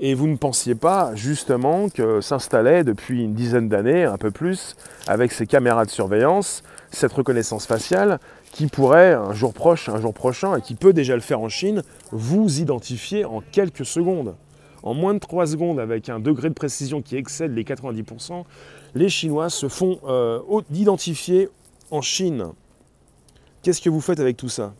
Et 0.00 0.14
vous 0.14 0.26
ne 0.26 0.36
pensiez 0.36 0.74
pas 0.74 1.14
justement 1.14 1.88
que 1.88 2.20
s'installait 2.20 2.82
depuis 2.82 3.22
une 3.22 3.34
dizaine 3.34 3.68
d'années, 3.68 4.04
un 4.04 4.16
peu 4.16 4.30
plus, 4.30 4.76
avec 5.06 5.32
ces 5.32 5.46
caméras 5.46 5.84
de 5.84 5.90
surveillance, 5.90 6.62
cette 6.90 7.12
reconnaissance 7.12 7.66
faciale 7.66 8.18
qui 8.52 8.66
pourrait, 8.66 9.12
un 9.12 9.32
jour 9.32 9.52
proche, 9.52 9.88
un 9.88 10.00
jour 10.00 10.14
prochain, 10.14 10.56
et 10.56 10.60
qui 10.60 10.74
peut 10.74 10.92
déjà 10.92 11.14
le 11.14 11.20
faire 11.20 11.40
en 11.40 11.48
Chine, 11.48 11.82
vous 12.12 12.60
identifier 12.60 13.24
en 13.24 13.42
quelques 13.52 13.84
secondes. 13.84 14.34
En 14.82 14.94
moins 14.94 15.14
de 15.14 15.18
3 15.18 15.46
secondes, 15.48 15.80
avec 15.80 16.08
un 16.08 16.20
degré 16.20 16.48
de 16.48 16.54
précision 16.54 17.02
qui 17.02 17.16
excède 17.16 17.54
les 17.54 17.64
90%, 17.64 18.44
les 18.94 19.08
Chinois 19.08 19.48
se 19.48 19.68
font 19.68 19.98
euh, 20.06 20.40
identifier 20.72 21.48
en 21.90 22.02
Chine. 22.02 22.46
Qu'est-ce 23.64 23.80
que 23.80 23.88
vous 23.88 24.02
faites 24.02 24.20
avec 24.20 24.36
tout 24.36 24.50
ça? 24.50 24.74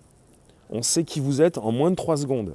On 0.69 0.83
sait 0.83 1.05
qui 1.05 1.19
vous 1.19 1.41
êtes 1.41 1.57
en 1.57 1.73
moins 1.73 1.91
de 1.91 1.97
3 1.97 2.19
secondes. 2.19 2.55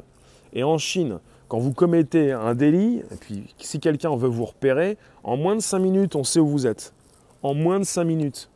Et 0.54 0.64
en 0.64 0.78
Chine, 0.78 1.18
quand 1.48 1.58
vous 1.58 1.74
commettez 1.74 2.34
un 2.34 2.54
délit, 2.54 3.00
et 3.00 3.16
puis 3.20 3.52
si 3.58 3.80
quelqu'un 3.80 4.16
veut 4.16 4.28
vous 4.28 4.46
repérer, 4.46 5.00
en 5.24 5.38
moins 5.38 5.56
de 5.56 5.60
5 5.60 5.80
minutes, 5.80 6.16
on 6.16 6.24
sait 6.24 6.40
où 6.40 6.48
vous 6.48 6.68
êtes. 6.68 6.94
En 7.42 7.56
moins 7.56 7.80
de 7.80 7.84
5 7.84 8.04
minutes. 8.04 8.52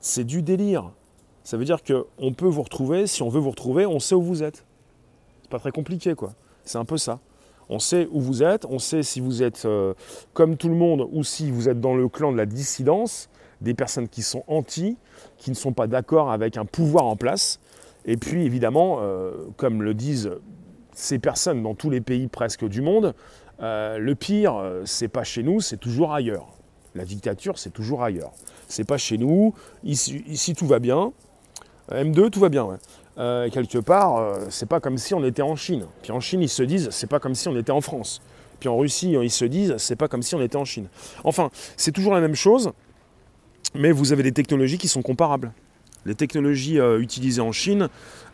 C'est 0.00 0.24
du 0.24 0.42
délire. 0.42 0.90
Ça 1.44 1.56
veut 1.56 1.64
dire 1.64 1.78
qu'on 1.84 2.32
peut 2.32 2.48
vous 2.48 2.62
retrouver, 2.62 3.06
si 3.06 3.22
on 3.22 3.28
veut 3.28 3.38
vous 3.38 3.50
retrouver, 3.50 3.86
on 3.86 4.00
sait 4.00 4.16
où 4.16 4.22
vous 4.22 4.42
êtes. 4.42 4.64
C'est 5.42 5.50
pas 5.50 5.60
très 5.60 5.70
compliqué, 5.70 6.16
quoi. 6.16 6.32
C'est 6.64 6.78
un 6.78 6.84
peu 6.84 6.96
ça. 6.96 7.20
On 7.68 7.78
sait 7.78 8.08
où 8.10 8.20
vous 8.20 8.42
êtes, 8.42 8.64
on 8.64 8.80
sait 8.80 9.04
si 9.04 9.20
vous 9.20 9.44
êtes 9.44 9.64
euh, 9.64 9.94
comme 10.34 10.56
tout 10.56 10.68
le 10.68 10.74
monde 10.74 11.08
ou 11.12 11.22
si 11.22 11.52
vous 11.52 11.68
êtes 11.68 11.80
dans 11.80 11.94
le 11.94 12.08
clan 12.08 12.32
de 12.32 12.36
la 12.36 12.46
dissidence, 12.46 13.28
des 13.62 13.74
personnes 13.74 14.08
qui 14.08 14.22
sont 14.22 14.44
anti, 14.48 14.96
qui 15.38 15.50
ne 15.50 15.56
sont 15.56 15.72
pas 15.72 15.86
d'accord 15.86 16.30
avec 16.30 16.56
un 16.56 16.64
pouvoir 16.64 17.06
en 17.06 17.16
place. 17.16 17.60
Et 18.04 18.16
puis 18.16 18.44
évidemment, 18.44 18.98
euh, 19.00 19.32
comme 19.56 19.82
le 19.82 19.94
disent 19.94 20.30
ces 20.94 21.18
personnes 21.18 21.62
dans 21.62 21.74
tous 21.74 21.88
les 21.88 22.00
pays 22.00 22.26
presque 22.26 22.66
du 22.66 22.82
monde, 22.82 23.14
euh, 23.60 23.98
le 23.98 24.14
pire, 24.14 24.56
euh, 24.56 24.82
c'est 24.84 25.08
pas 25.08 25.24
chez 25.24 25.42
nous, 25.42 25.60
c'est 25.60 25.76
toujours 25.76 26.12
ailleurs. 26.12 26.48
La 26.94 27.04
dictature, 27.04 27.58
c'est 27.58 27.70
toujours 27.70 28.02
ailleurs. 28.02 28.32
C'est 28.68 28.84
pas 28.84 28.98
chez 28.98 29.16
nous, 29.16 29.54
ici, 29.84 30.54
tout 30.54 30.66
va 30.66 30.78
bien. 30.78 31.12
M2, 31.90 32.30
tout 32.30 32.40
va 32.40 32.48
bien. 32.48 32.78
quelque 33.16 33.78
part, 33.78 34.36
c'est 34.50 34.68
pas 34.68 34.78
comme 34.78 34.98
si 34.98 35.14
on 35.14 35.24
était 35.24 35.42
en 35.42 35.56
Chine. 35.56 35.86
Puis 36.02 36.12
en 36.12 36.20
Chine, 36.20 36.42
ils 36.42 36.50
se 36.50 36.62
disent, 36.62 36.90
c'est 36.90 37.06
pas 37.06 37.18
comme 37.18 37.34
si 37.34 37.48
on 37.48 37.56
était 37.56 37.72
en 37.72 37.80
France. 37.80 38.20
Puis 38.60 38.68
en 38.68 38.76
Russie, 38.76 39.12
ils 39.12 39.30
se 39.30 39.46
disent, 39.46 39.74
c'est 39.78 39.96
pas 39.96 40.06
comme 40.06 40.22
si 40.22 40.34
on 40.34 40.42
était 40.42 40.56
en 40.56 40.66
Chine. 40.66 40.88
Enfin, 41.24 41.50
c'est 41.78 41.92
toujours 41.92 42.12
la 42.12 42.20
même 42.20 42.34
chose 42.34 42.72
mais 43.74 43.92
vous 43.92 44.12
avez 44.12 44.22
des 44.22 44.32
technologies 44.32 44.78
qui 44.78 44.88
sont 44.88 45.02
comparables. 45.02 45.52
Les 46.04 46.14
technologies 46.14 46.80
euh, 46.80 47.00
utilisées 47.00 47.40
en 47.40 47.52
Chine 47.52 47.88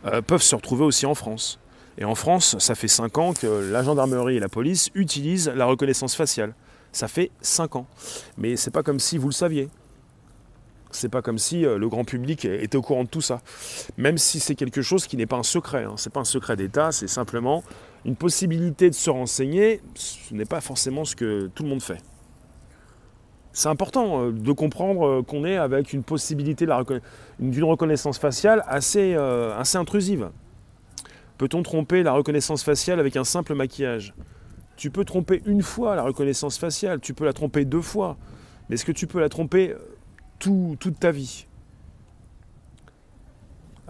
euh, 0.07 0.23
peuvent 0.23 0.43
se 0.43 0.55
retrouver 0.55 0.85
aussi 0.85 1.07
en 1.07 1.15
France. 1.15 1.59
Et 1.99 2.05
en 2.05 2.15
France, 2.15 2.57
ça 2.59 2.75
fait 2.75 2.89
5 2.89 3.19
ans 3.19 3.33
que 3.33 3.47
la 3.47 3.83
gendarmerie 3.83 4.37
et 4.37 4.41
la 4.41 4.49
police 4.49 4.91
utilisent 4.95 5.49
la 5.49 5.67
reconnaissance 5.67 6.15
faciale. 6.15 6.55
Ça 6.93 7.09
fait 7.09 7.31
5 7.43 7.77
ans. 7.77 7.87
Mais 8.39 8.57
c'est 8.57 8.71
pas 8.71 8.83
comme 8.83 9.01
si 9.01 9.19
vous 9.19 9.29
le 9.29 9.33
saviez. 9.33 9.69
C'est 10.91 11.11
pas 11.11 11.21
comme 11.21 11.39
si 11.39 11.63
le 11.63 11.89
grand 11.89 12.05
public 12.05 12.47
était 12.47 12.77
au 12.77 12.83
courant 12.83 13.05
de 13.05 13.09
tout 13.09 13.21
ça. 13.21 13.43
Même 13.99 14.17
si 14.17 14.41
c'est 14.41 14.55
quelque 14.55 14.81
chose 14.81 15.07
qui 15.07 15.19
n'est 15.19 15.27
pas 15.27 15.37
un 15.37 15.43
secret. 15.43 15.85
Hein. 15.85 15.95
Ce 15.97 16.09
n'est 16.09 16.13
pas 16.13 16.21
un 16.21 16.25
secret 16.25 16.57
d'État, 16.57 16.93
c'est 16.93 17.09
simplement 17.09 17.63
une 18.07 18.17
possibilité 18.17 18.89
de 18.89 18.95
se 18.95 19.11
renseigner. 19.11 19.83
Ce 19.95 20.33
n'est 20.33 20.47
pas 20.47 20.61
forcément 20.61 21.05
ce 21.05 21.15
que 21.15 21.51
tout 21.55 21.63
le 21.63 21.69
monde 21.69 21.83
fait. 21.83 21.99
C'est 23.59 23.69
important 23.69 24.31
de 24.31 24.53
comprendre 24.53 25.23
qu'on 25.23 25.45
est 25.45 25.57
avec 25.57 25.93
une 25.93 26.05
possibilité 26.05 26.65
d'une 27.41 27.65
reconnaissance 27.65 28.17
faciale 28.17 28.63
assez, 28.69 29.17
assez 29.17 29.77
intrusive. 29.77 30.31
Peut-on 31.39 31.65
tromper 31.65 32.05
la 32.05 32.13
reconnaissance 32.13 32.63
faciale 32.63 33.01
avec 33.01 33.17
un 33.17 33.25
simple 33.25 33.57
maquillage? 33.57 34.15
Tu 34.77 34.91
peux 34.91 35.05
tromper 35.05 35.43
une 35.45 35.63
fois 35.63 35.97
la 35.97 36.03
reconnaissance 36.03 36.57
faciale, 36.57 37.01
tu 37.01 37.15
peux 37.15 37.25
la 37.25 37.33
tromper 37.33 37.65
deux 37.65 37.81
fois, 37.81 38.17
mais 38.69 38.77
est-ce 38.77 38.85
que 38.85 38.93
tu 38.93 39.09
peux 39.09 39.19
la 39.19 39.29
tromper 39.29 39.73
euh, 39.73 40.77
toute 40.79 41.01
ta 41.01 41.11
vie? 41.11 41.48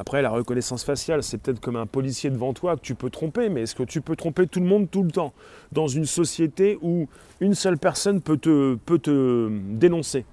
Après, 0.01 0.23
la 0.23 0.31
reconnaissance 0.31 0.85
faciale, 0.85 1.25
c'est 1.25 1.39
peut-être 1.39 1.59
comme 1.59 1.75
un 1.75 1.87
policier 1.87 2.31
devant 2.31 2.53
toi 2.53 2.77
que 2.77 2.83
tu 2.83 2.95
peux 2.95 3.11
tromper, 3.11 3.49
mais 3.49 3.63
est-ce 3.63 3.75
que 3.75 3.83
tu 3.83 4.01
peux 4.01 4.15
tromper 4.15 4.47
tout 4.47 4.61
le 4.61 4.67
monde 4.67 4.89
tout 4.89 5.03
le 5.03 5.11
temps 5.11 5.33
Dans 5.73 5.89
une 5.89 6.05
société 6.05 6.79
où 6.83 7.09
une 7.41 7.57
seule 7.57 7.79
personne 7.79 8.21
peut 8.21 8.39
te, 8.39 9.49
dénoncer, 9.51 10.25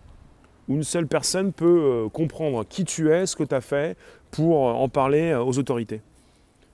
où 0.69 0.75
une 0.75 0.84
seule 0.84 1.07
personne 1.07 1.51
peut 1.51 1.65
euh, 2.05 2.10
comprendre 2.10 2.63
qui 2.63 2.86
tu 2.86 3.12
es, 3.12 3.25
ce 3.25 3.36
que 3.36 3.43
tu 3.43 3.55
as 3.55 3.62
fait, 3.62 3.98
pour 4.29 4.60
en 4.60 4.88
parler 4.88 5.34
aux 5.34 5.57
autorités? 5.57 6.01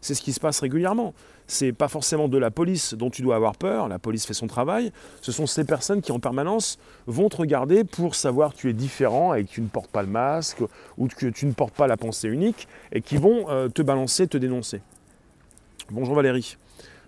C'est 0.01 0.13
ce 0.13 0.21
qui 0.21 0.33
se 0.33 0.41
passe 0.41 0.59
régulièrement. 0.59 1.13
C'est 1.51 1.73
pas 1.73 1.89
forcément 1.89 2.29
de 2.29 2.37
la 2.37 2.49
police 2.49 2.93
dont 2.93 3.09
tu 3.09 3.21
dois 3.21 3.35
avoir 3.35 3.57
peur, 3.57 3.89
la 3.89 3.99
police 3.99 4.25
fait 4.25 4.33
son 4.33 4.47
travail, 4.47 4.93
ce 5.19 5.33
sont 5.33 5.45
ces 5.45 5.65
personnes 5.65 5.99
qui 5.99 6.13
en 6.13 6.19
permanence 6.21 6.79
vont 7.07 7.27
te 7.27 7.35
regarder 7.35 7.83
pour 7.83 8.15
savoir 8.15 8.53
que 8.53 8.59
tu 8.59 8.69
es 8.69 8.73
différent 8.73 9.33
et 9.33 9.43
que 9.43 9.49
tu 9.49 9.61
ne 9.61 9.67
portes 9.67 9.91
pas 9.91 10.01
le 10.01 10.07
masque 10.07 10.63
ou 10.97 11.09
que 11.09 11.25
tu 11.25 11.45
ne 11.45 11.51
portes 11.51 11.73
pas 11.73 11.87
la 11.87 11.97
pensée 11.97 12.29
unique 12.29 12.69
et 12.93 13.01
qui 13.01 13.17
vont 13.17 13.49
euh, 13.49 13.67
te 13.67 13.81
balancer, 13.81 14.27
te 14.27 14.37
dénoncer. 14.37 14.79
Bonjour 15.91 16.15
Valérie. 16.15 16.55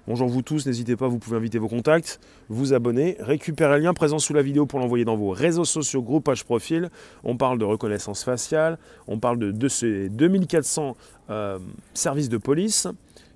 Bonjour 0.06 0.28
vous 0.28 0.42
tous, 0.42 0.66
n'hésitez 0.66 0.98
pas, 0.98 1.08
vous 1.08 1.20
pouvez 1.20 1.38
inviter 1.38 1.58
vos 1.58 1.70
contacts, 1.70 2.20
vous 2.50 2.74
abonner, 2.74 3.16
récupérer 3.22 3.78
le 3.78 3.84
lien 3.86 3.94
présent 3.94 4.20
sous 4.20 4.34
la 4.34 4.42
vidéo 4.42 4.66
pour 4.66 4.80
l'envoyer 4.80 5.06
dans 5.06 5.16
vos 5.16 5.30
réseaux 5.30 5.64
sociaux, 5.64 6.02
groupe, 6.02 6.26
page 6.26 6.44
profil. 6.44 6.90
On 7.24 7.38
parle 7.38 7.60
de 7.60 7.64
reconnaissance 7.64 8.26
faciale, 8.26 8.78
on 9.08 9.20
parle 9.20 9.40
de, 9.40 9.68
ces 9.70 10.10
2400 10.10 10.98
euh, 11.30 11.60
services 11.94 12.28
de 12.28 12.36
police, 12.36 12.90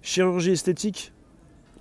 chirurgie 0.08 0.52
esthétique. 0.52 1.12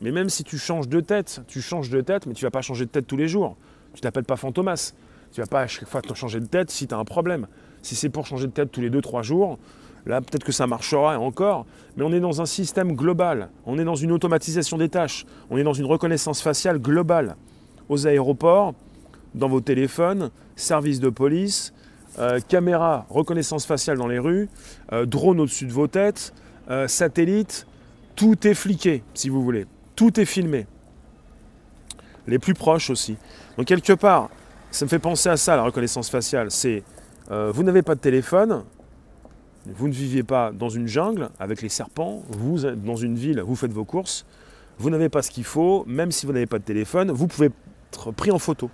Mais 0.01 0.11
même 0.11 0.29
si 0.29 0.43
tu 0.43 0.59
changes 0.59 0.89
de 0.89 1.01
tête, 1.01 1.43
tu 1.47 1.63
changes 1.63 1.91
de 1.91 2.01
tête, 2.01 2.27
mais 2.27 2.35
tu 2.35 2.45
vas 2.45 2.51
pas 2.51 2.61
changer 2.61 2.85
de 2.85 2.91
tête 2.91 3.07
tous 3.07 3.17
les 3.17 3.29
jours. 3.29 3.57
Tu 3.95 4.01
t'appelles 4.01 4.25
pas 4.25 4.37
Fantomas. 4.37 4.93
Tu 5.33 5.41
vas 5.41 5.47
pas 5.47 5.63
à 5.63 5.67
chaque 5.67 5.89
fois 5.89 6.03
changer 6.15 6.41
de 6.41 6.47
tête 6.47 6.71
si 6.71 6.87
tu 6.87 6.95
as 6.95 6.99
un 6.99 7.05
problème. 7.05 7.47
Si 7.83 7.95
c'est 7.95 8.09
pour 8.09 8.27
changer 8.27 8.47
de 8.47 8.53
tête 8.53 8.73
tous 8.73 8.81
les 8.81 8.91
2-3 8.91 9.23
jours, 9.23 9.59
Là, 10.09 10.21
peut-être 10.21 10.45
que 10.45 10.53
ça 10.53 10.69
marchera 10.69 11.19
encore, 11.19 11.67
mais 11.97 12.05
on 12.05 12.13
est 12.13 12.21
dans 12.21 12.41
un 12.41 12.47
système 12.47 12.93
global. 12.93 13.51
On 13.65 13.77
est 13.77 13.83
dans 13.83 13.97
une 13.97 14.13
automatisation 14.13 14.79
des 14.79 14.89
tâches. 14.89 15.27
On 15.51 15.57
est 15.57 15.65
dans 15.65 15.73
une 15.73 15.85
reconnaissance 15.85 16.41
faciale 16.41 16.79
globale. 16.79 17.35
Aux 17.89 18.07
aéroports, 18.07 18.75
dans 19.35 19.49
vos 19.49 19.61
téléphones, 19.61 20.31
services 20.55 21.01
de 21.01 21.09
police, 21.09 21.75
euh, 22.21 22.39
caméras, 22.39 23.05
reconnaissance 23.11 23.67
faciale 23.67 23.99
dans 23.99 24.07
les 24.07 24.21
rues, 24.21 24.49
euh, 24.93 25.07
drones 25.07 25.41
au-dessus 25.41 25.67
de 25.67 25.73
vos 25.73 25.89
têtes, 25.89 26.33
euh, 26.71 26.87
satellites, 26.87 27.67
tout 28.17 28.47
est 28.47 28.55
fliqué, 28.55 29.05
si 29.15 29.29
vous 29.29 29.43
voulez. 29.43 29.67
Tout 29.95 30.19
est 30.19 30.25
filmé. 30.25 30.67
Les 32.27 32.39
plus 32.39 32.55
proches 32.55 32.91
aussi. 32.91 33.17
Donc 33.57 33.67
quelque 33.67 33.93
part, 33.93 34.31
ça 34.71 34.85
me 34.85 34.91
fait 34.91 34.99
penser 34.99 35.29
à 35.29 35.37
ça, 35.37 35.55
la 35.55 35.63
reconnaissance 35.63 36.11
faciale. 36.11 36.51
C'est, 36.51 36.83
vous 37.31 37.63
n'avez 37.63 37.83
pas 37.83 37.95
de 37.95 38.01
téléphone, 38.01 38.65
vous 39.67 39.89
ne 39.89 39.93
vivez 39.93 40.23
pas 40.23 40.53
dans 40.53 40.69
une 40.69 40.87
jungle 40.87 41.31
avec 41.39 41.63
les 41.63 41.69
serpents, 41.69 42.23
vous 42.29 42.67
êtes 42.67 42.83
dans 42.83 42.97
une 42.97 43.17
ville, 43.17 43.41
vous 43.41 43.57
faites 43.57 43.73
vos 43.73 43.85
courses, 43.85 44.27
vous 44.79 44.91
n'avez 44.91 45.09
pas 45.09 45.23
ce 45.23 45.31
qu'il 45.31 45.45
faut, 45.45 45.85
même 45.87 46.13
si 46.13 46.27
vous 46.27 46.33
n'avez 46.33 46.47
pas 46.47 46.59
de 46.59 46.65
téléphone, 46.65 47.11
vous 47.11 47.27
pouvez 47.27 47.51
être 47.93 48.13
pris 48.13 48.31
en 48.31 48.39
photo. 48.39 48.71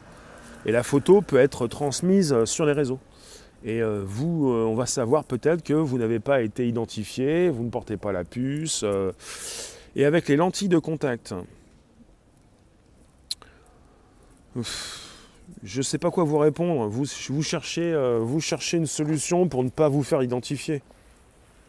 Et 0.67 0.73
la 0.73 0.83
photo 0.83 1.23
peut 1.23 1.39
être 1.39 1.67
transmise 1.67 2.33
euh, 2.33 2.47
sur 2.47 2.67
les 2.67 2.73
réseaux. 2.73 2.99
Et 3.65 3.83
euh, 3.83 4.03
vous, 4.05 4.51
euh, 4.51 4.65
on 4.65 4.75
va 4.75 4.87
savoir 4.87 5.25
peut-être 5.25 5.63
que 5.63 5.75
vous 5.75 5.99
n'avez 5.99 6.19
pas 6.19 6.43
été 6.43 6.67
identifié, 6.67 7.49
vous 7.49 7.65
ne 7.65 7.71
portez 7.71 7.97
pas 7.97 8.13
la 8.13 8.25
puce. 8.25 8.85
et 9.95 10.05
avec 10.05 10.29
les 10.29 10.37
lentilles 10.37 10.69
de 10.69 10.79
contact. 10.79 11.35
Je 15.63 15.79
ne 15.79 15.83
sais 15.83 15.99
pas 15.99 16.11
quoi 16.11 16.25
vous 16.25 16.39
répondre. 16.39 16.87
Vous, 16.89 17.43
cherchez, 17.43 17.93
euh, 17.93 18.25
une 18.73 18.87
solution 18.87 19.49
pour 19.49 19.65
ne 19.65 19.71
pas 19.71 19.89
vous 19.89 20.03
faire 20.03 20.23
identifier. 20.23 20.83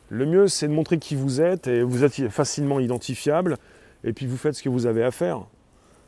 Le 0.09 0.25
mieux, 0.25 0.47
c'est 0.47 0.67
de 0.67 0.73
montrer 0.73 0.99
qui 0.99 1.15
vous 1.15 1.41
êtes 1.41 1.67
et 1.67 1.81
vous 1.83 2.03
êtes 2.03 2.29
facilement 2.29 2.79
identifiable 2.79 3.57
et 4.03 4.13
puis 4.13 4.27
vous 4.27 4.37
faites 4.37 4.55
ce 4.55 4.63
que 4.63 4.69
vous 4.69 4.85
avez 4.85 5.03
à 5.03 5.11
faire. 5.11 5.45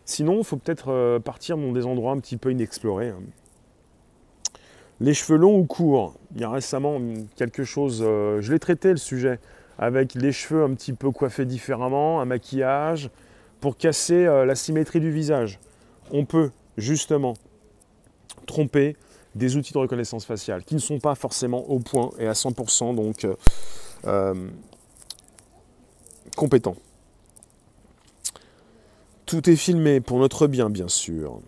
Sinon, 0.06 0.40
il 0.40 0.44
faut 0.44 0.58
peut-être 0.58 0.90
euh, 0.90 1.20
partir 1.20 1.58
dans 1.58 1.72
des 1.72 1.86
endroits 1.86 2.12
un 2.12 2.20
petit 2.20 2.38
peu 2.38 2.52
inexplorés. 2.52 3.10
Hein. 3.10 3.22
Les 5.00 5.14
cheveux 5.14 5.38
longs 5.38 5.60
ou 5.60 5.66
courts 5.66 6.16
Il 6.36 6.42
y 6.42 6.44
a 6.44 6.50
récemment 6.50 7.00
quelque 7.36 7.64
chose, 7.64 8.02
euh, 8.06 8.42
je 8.42 8.52
l'ai 8.52 8.60
traité 8.60 8.92
le 8.92 8.98
sujet, 8.98 9.40
avec 9.78 10.14
les 10.14 10.32
cheveux 10.32 10.64
un 10.64 10.74
petit 10.74 10.94
peu 10.94 11.12
coiffés 11.12 11.46
différemment, 11.46 12.22
un 12.22 12.26
maquillage, 12.26 13.10
pour 13.60 13.78
casser 13.78 14.26
la 14.26 14.56
symétrie 14.56 15.00
du 15.00 15.12
visage. 15.12 15.60
On 16.12 16.24
peut 16.24 16.52
justement 16.78 17.34
tromper 18.46 18.96
des 19.36 19.58
outils 19.58 19.74
de 19.74 19.78
reconnaissance 19.78 20.26
faciale 20.26 20.64
qui 20.64 20.76
ne 20.76 20.80
sont 20.80 21.00
pas 21.00 21.16
forcément 21.16 21.70
au 21.70 21.80
point 21.80 22.10
et 22.20 22.28
à 22.28 22.32
100% 22.32 22.96
donc 22.96 23.26
euh, 23.26 23.36
euh, 24.06 24.50
compétents. 26.36 26.78
Tout 29.26 29.50
est 29.50 29.56
filmé 29.56 30.00
pour 30.00 30.20
notre 30.20 30.48
bien, 30.48 30.70
bien 30.70 30.88
sûr. 30.88 31.42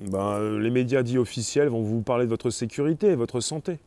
Ben, 0.00 0.58
les 0.58 0.70
médias 0.70 1.02
dits 1.02 1.18
officiels 1.18 1.68
vont 1.68 1.82
vous 1.82 2.02
parler 2.02 2.24
de 2.24 2.30
votre 2.30 2.50
sécurité 2.50 3.08
et 3.08 3.14
votre 3.16 3.40
santé. 3.40 3.78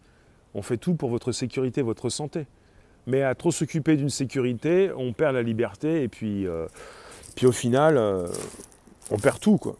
On 0.54 0.62
fait 0.62 0.78
tout 0.78 0.96
pour 0.96 1.10
votre 1.10 1.32
sécurité 1.32 1.82
votre 1.82 2.10
santé. 2.10 2.46
Mais 3.08 3.24
à 3.24 3.34
trop 3.34 3.52
s'occuper 3.52 3.96
d'une 3.96 4.10
sécurité, 4.10 4.92
on 4.96 5.14
perd 5.14 5.36
la 5.36 5.42
liberté 5.42 6.04
et 6.04 6.08
puis, 6.08 6.46
euh, 6.46 6.68
puis 7.36 7.48
au 7.48 7.52
final, 7.52 7.98
on 9.10 9.18
perd 9.18 9.40
tout. 9.40 9.58
quoi. 9.58 9.76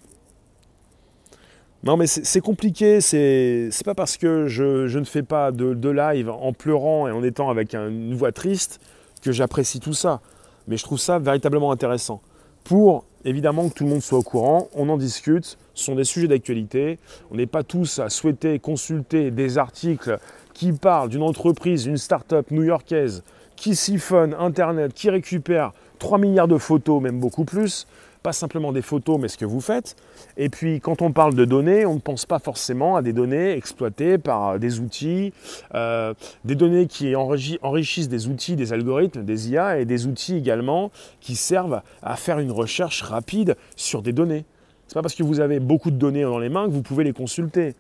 Non, 1.84 1.98
mais 1.98 2.06
c'est 2.06 2.42
compliqué. 2.42 3.02
C'est 3.02 3.72
pas 3.84 3.96
parce 3.96 4.18
que 4.18 4.48
je, 4.48 4.98
ne 4.98 5.04
fais 5.04 5.24
pas 5.24 5.52
de, 5.52 5.90
live 5.90 6.30
en 6.30 6.54
pleurant 6.54 7.08
et 7.08 7.12
en 7.12 7.24
étant 7.24 7.50
avec 7.50 7.74
une 7.74 8.14
voix 8.14 8.32
triste 8.32 8.80
que 9.24 9.32
j'apprécie 9.32 9.80
tout 9.80 9.94
ça. 9.94 10.22
Mais 10.68 10.78
je 10.78 10.84
trouve 10.84 11.00
ça 11.00 11.18
véritablement 11.18 11.72
intéressant. 11.72 12.22
Pour 12.64 13.06
évidemment 13.26 13.68
que 13.68 13.74
tout 13.74 13.84
le 13.84 13.90
monde 13.90 14.02
soit 14.02 14.20
au 14.20 14.24
courant, 14.24 14.70
on 14.76 14.90
en 14.90 14.98
discute. 14.98 15.58
Sont 15.74 15.96
des 15.96 16.04
sujets 16.04 16.28
d'actualité. 16.28 17.00
On 17.32 17.36
n'est 17.36 17.46
pas 17.46 17.64
tous 17.64 18.00
à 18.00 18.10
souhaiter 18.10 18.60
consulter 18.60 19.32
des 19.32 19.58
articles 19.58 20.18
qui 20.54 20.74
parlent 20.74 21.10
d'une 21.10 21.24
entreprise, 21.24 21.86
une 21.86 21.98
start-up 21.98 22.52
new-yorkaise 22.52 23.24
qui 23.56 23.76
siphonne 23.76 24.34
Internet, 24.34 24.94
qui 24.94 25.10
récupère 25.10 25.72
3 26.00 26.18
milliards 26.18 26.48
de 26.48 26.58
photos, 26.58 27.02
même 27.02 27.20
beaucoup 27.20 27.46
plus 27.46 27.86
pas 28.22 28.34
simplement 28.34 28.72
des 28.72 28.82
photos, 28.82 29.20
mais 29.20 29.28
ce 29.28 29.38
que 29.38 29.46
vous 29.46 29.62
faites. 29.62 29.96
Et 30.38 30.50
puis 30.50 30.80
quand 30.80 31.02
on 31.02 31.12
parle 31.12 31.34
de 31.34 31.46
données, 31.46 31.86
on 31.86 31.96
ne 31.96 32.00
pense 32.00 32.26
pas 32.26 32.40
forcément 32.40 32.96
à 32.96 33.02
des 33.02 33.14
données 33.14 33.52
exploitées 33.52 34.18
par 34.18 34.60
des 34.60 34.80
outils, 34.80 35.34
euh, 35.74 36.14
des 36.46 36.56
données 36.56 36.88
qui 36.88 37.16
enrichissent 37.16 38.10
des 38.10 38.28
outils, 38.28 38.56
des 38.56 38.74
algorithmes, 38.74 39.24
des 39.24 39.50
IA, 39.50 39.80
et 39.80 39.86
des 39.86 40.08
outils 40.08 40.38
également 40.38 40.92
qui 41.20 41.36
servent 41.36 41.82
à 42.04 42.16
faire 42.16 42.40
une 42.40 42.52
recherche 42.52 43.02
rapide 43.02 43.56
sur 43.76 44.02
des 44.02 44.14
données. 44.14 44.46
Ce 44.92 44.98
n'est 44.98 45.00
pas 45.00 45.04
parce 45.04 45.16
que 45.16 45.24
vous 45.24 45.40
avez 45.40 45.62
beaucoup 45.62 45.90
de 45.90 45.96
données 45.96 46.24
dans 46.24 46.38
les 46.38 46.50
mains 46.50 46.66
que 46.66 46.74
vous 46.74 46.82
pouvez 46.82 47.06
les 47.06 47.14
consulter. 47.14 47.76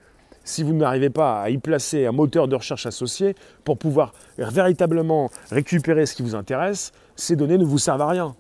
Si 0.45 0.63
vous 0.63 0.71
n'arrivez 0.71 1.09
pas 1.09 1.41
à 1.41 1.49
y 1.49 1.57
placer 1.57 2.05
un 2.05 2.13
moteur 2.13 2.47
de 2.47 2.55
recherche 2.55 2.85
associé 2.85 3.35
pour 3.65 3.77
pouvoir 3.77 4.13
véritablement 4.37 5.29
récupérer 5.49 6.05
ce 6.05 6.15
qui 6.15 6.21
vous 6.21 6.35
intéresse, 6.35 6.93
ces 7.17 7.35
données 7.35 7.57
ne 7.57 7.65
vous 7.65 7.79
servent 7.79 8.01
à 8.01 8.07
rien 8.07 8.33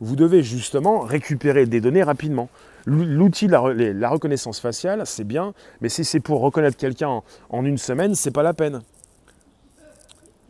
vous 0.00 0.16
devez 0.16 0.42
justement 0.42 1.00
récupérer 1.00 1.64
des 1.64 1.80
données 1.80 2.02
rapidement. 2.02 2.50
L'outil, 2.84 3.46
la, 3.46 3.72
la, 3.72 4.08
reconnaissance 4.10 4.60
faciale, 4.60 5.02
c'est 5.06 5.24
bien, 5.24 5.54
mais 5.80 5.88
si 5.88 6.04
c'est 6.04 6.20
pour 6.20 6.40
reconnaître 6.40 6.76
quelqu'un 6.76 7.22
en 7.48 7.64
une 7.64 7.78
semaine, 7.78 8.14
c'est 8.14 8.32
pas 8.32 8.42
la 8.42 8.52
peine. 8.52 8.82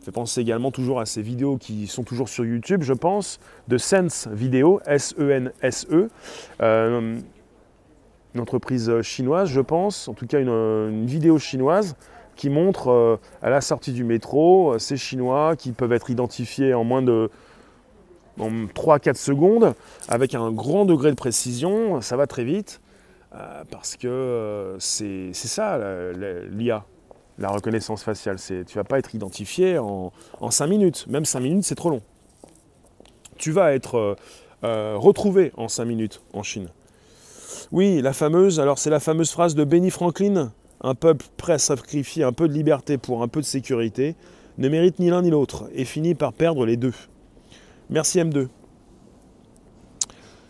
Je 0.05 0.11
pense 0.11 0.37
également 0.37 0.71
toujours 0.71 0.99
à 0.99 1.05
ces 1.05 1.21
vidéos 1.21 1.57
qui 1.57 1.87
sont 1.87 2.03
toujours 2.03 2.27
sur 2.27 2.43
YouTube, 2.43 2.81
je 2.83 2.93
pense, 2.93 3.39
de 3.69 3.77
Sense 3.77 4.27
Video, 4.31 4.81
S-E-N-S-E, 4.85 6.09
une 8.35 8.41
entreprise 8.41 9.01
chinoise, 9.01 9.49
je 9.49 9.61
pense, 9.61 10.07
en 10.07 10.13
tout 10.13 10.27
cas 10.27 10.39
une, 10.39 11.05
vidéo 11.05 11.39
chinoise 11.39 11.95
qui 12.35 12.49
montre 12.49 12.89
euh, 12.89 13.17
à 13.41 13.49
la 13.49 13.61
sortie 13.61 13.93
du 13.93 14.03
métro 14.03 14.73
euh, 14.73 14.79
ces 14.79 14.97
Chinois 14.97 15.55
qui 15.55 15.71
peuvent 15.71 15.93
être 15.93 16.09
identifiés 16.09 16.73
en 16.73 16.83
moins 16.83 17.01
de 17.01 17.29
en 18.37 18.49
3-4 18.65 19.15
secondes, 19.15 19.73
avec 20.09 20.35
un 20.35 20.51
grand 20.51 20.83
degré 20.83 21.09
de 21.09 21.15
précision, 21.15 22.01
ça 22.01 22.17
va 22.17 22.27
très 22.27 22.43
vite, 22.43 22.81
euh, 23.33 23.63
parce 23.71 23.95
que 23.95 24.07
euh, 24.07 24.79
c'est 24.79 25.33
ça 25.33 25.79
l'IA. 26.51 26.85
la 27.37 27.49
reconnaissance 27.49 28.03
faciale. 28.03 28.39
C'est, 28.39 28.65
tu 28.65 28.77
vas 28.77 28.83
pas 28.83 28.99
être 28.99 29.15
identifié 29.15 29.77
en, 29.77 30.11
en 30.41 30.51
5 30.51 30.67
minutes. 30.67 31.07
Même 31.07 31.25
5 31.25 31.39
minutes, 31.39 31.63
c'est 31.63 31.75
trop 31.75 31.89
long. 31.89 32.01
Tu 33.37 33.51
vas 33.51 33.73
être 33.73 33.97
euh, 33.97 34.15
euh, 34.63 34.95
retrouvé 34.97 35.51
en 35.57 35.67
5 35.67 35.85
minutes 35.85 36.21
en 36.33 36.43
Chine. 36.43 36.69
Oui, 37.71 38.01
la 38.01 38.13
fameuse, 38.13 38.59
alors 38.59 38.79
c'est 38.79 38.89
la 38.89 38.99
fameuse 38.99 39.31
phrase 39.31 39.55
de 39.55 39.63
Benny 39.63 39.89
Franklin, 39.89 40.51
un 40.81 40.95
peuple 40.95 41.25
prêt 41.37 41.53
à 41.53 41.57
sacrifier 41.57 42.23
un 42.23 42.31
peu 42.31 42.47
de 42.47 42.53
liberté 42.53 42.97
pour 42.97 43.23
un 43.23 43.27
peu 43.27 43.41
de 43.41 43.45
sécurité, 43.45 44.15
ne 44.57 44.69
mérite 44.69 44.99
ni 44.99 45.09
l'un 45.09 45.21
ni 45.21 45.29
l'autre 45.29 45.69
et 45.73 45.85
finit 45.85 46.15
par 46.15 46.33
perdre 46.33 46.65
les 46.65 46.77
deux. 46.77 46.93
Merci 47.89 48.19
M2. 48.19 48.47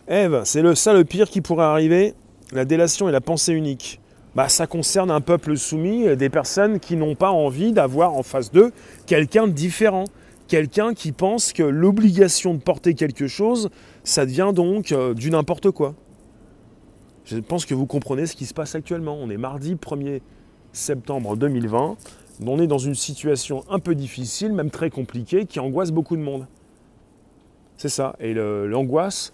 Eve, 0.08 0.42
c'est 0.46 0.62
le, 0.62 0.76
ça 0.76 0.94
le 0.94 1.04
pire 1.04 1.30
qui 1.30 1.42
pourrait 1.42 1.66
arriver, 1.66 2.14
la 2.52 2.66
délation 2.66 3.10
et 3.10 3.12
la 3.12 3.22
pensée 3.22 3.54
unique. 3.54 4.00
Bah, 4.36 4.50
ça 4.50 4.68
concerne 4.68 5.10
un 5.12 5.22
peuple 5.22 5.58
soumis, 5.58 6.16
des 6.18 6.30
personnes 6.30 6.80
qui 6.80 6.98
n'ont 6.98 7.16
pas 7.16 7.32
envie 7.32 7.72
d'avoir 7.72 8.14
en 8.14 8.24
face 8.24 8.52
d'eux 8.52 8.72
quelqu'un 9.08 9.48
de 9.48 9.54
différent, 9.54 10.04
quelqu'un 10.48 10.94
qui 10.94 11.12
pense 11.12 11.54
que 11.54 11.64
l'obligation 11.64 12.54
de 12.54 12.60
porter 12.60 12.94
quelque 12.94 13.28
chose, 13.28 13.70
ça 14.04 14.26
devient 14.26 14.52
donc 14.54 14.92
euh, 14.92 15.14
du 15.14 15.32
n'importe 15.32 15.72
quoi. 15.72 15.96
Je 17.26 17.38
pense 17.38 17.66
que 17.66 17.74
vous 17.74 17.88
comprenez 17.88 18.28
ce 18.28 18.36
qui 18.36 18.46
se 18.46 18.54
passe 18.54 18.76
actuellement. 18.76 19.18
On 19.20 19.32
est 19.32 19.38
mardi 19.38 19.76
1er 19.76 20.22
septembre 20.74 21.36
2020. 21.36 21.98
On 22.46 22.60
est 22.60 22.68
dans 22.68 22.78
une 22.78 22.94
situation 22.94 23.64
un 23.70 23.80
peu 23.80 23.96
difficile, 23.96 24.54
même 24.54 24.70
très 24.70 24.92
compliquée, 24.92 25.46
qui 25.46 25.60
angoisse 25.60 25.92
beaucoup 25.92 26.16
de 26.18 26.22
monde. 26.22 26.46
C'est 27.78 27.90
ça. 27.90 28.16
Et 28.20 28.34
l'angoisse 28.34 29.34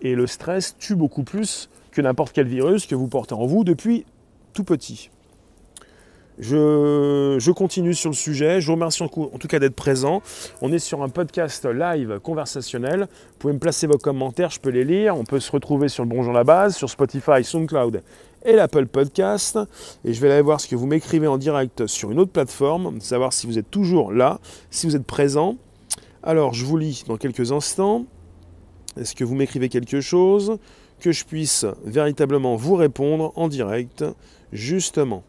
et 0.00 0.14
le 0.14 0.26
stress 0.26 0.76
tuent 0.76 0.96
beaucoup 0.96 1.22
plus 1.22 1.70
que 1.92 2.00
n'importe 2.00 2.32
quel 2.32 2.48
virus 2.48 2.86
que 2.86 2.96
vous 2.96 3.06
portez 3.06 3.34
en 3.34 3.46
vous 3.46 3.62
depuis 3.62 4.06
tout 4.52 4.64
petit. 4.64 5.10
Je, 6.40 7.50
continue 7.50 7.92
sur 7.92 8.08
le 8.08 8.16
sujet. 8.16 8.62
Je 8.62 8.66
vous 8.66 8.72
remercie 8.72 9.02
en, 9.02 9.08
tout 9.08 9.48
cas 9.48 9.58
d'être 9.58 9.74
présent. 9.74 10.22
On 10.62 10.72
est 10.72 10.78
sur 10.78 11.02
un 11.02 11.10
podcast 11.10 11.66
live 11.66 12.18
conversationnel. 12.20 13.00
Vous 13.00 13.38
pouvez 13.38 13.52
me 13.52 13.58
placer 13.58 13.86
vos 13.86 13.98
commentaires, 13.98 14.48
je 14.48 14.58
peux 14.58 14.70
les 14.70 14.84
lire. 14.84 15.16
On 15.16 15.24
peut 15.24 15.38
se 15.38 15.52
retrouver 15.52 15.88
sur 15.88 16.02
le 16.02 16.08
Bonjour 16.08 16.32
la 16.32 16.42
base, 16.42 16.76
sur 16.76 16.88
Spotify, 16.88 17.44
SoundCloud 17.44 18.02
et 18.46 18.52
l'Apple 18.52 18.86
Podcast. 18.86 19.58
Et 20.02 20.14
je 20.14 20.20
vais 20.22 20.32
aller 20.32 20.40
voir 20.40 20.62
ce 20.62 20.66
que 20.66 20.76
vous 20.76 20.86
m'écrivez 20.86 21.26
en 21.26 21.36
direct 21.36 21.86
sur 21.86 22.10
une 22.10 22.18
autre 22.18 22.32
plateforme, 22.32 23.00
savoir 23.02 23.34
si 23.34 23.46
vous 23.46 23.58
êtes 23.58 23.70
toujours 23.70 24.10
là, 24.10 24.40
si 24.70 24.86
vous 24.86 24.96
êtes 24.96 25.06
présent. 25.06 25.56
Alors, 26.22 26.54
je 26.54 26.64
vous 26.64 26.78
lis 26.78 27.04
dans 27.06 27.18
quelques 27.18 27.52
instants. 27.52 28.06
Est-ce 28.98 29.14
que 29.14 29.24
vous 29.24 29.34
m'écrivez 29.34 29.68
quelque 29.68 30.00
chose? 30.00 30.56
Que 31.00 31.12
je 31.12 31.26
puisse 31.26 31.66
véritablement 31.84 32.56
vous 32.56 32.76
répondre 32.76 33.32
en 33.36 33.48
direct, 33.48 34.04
justement 34.52 35.22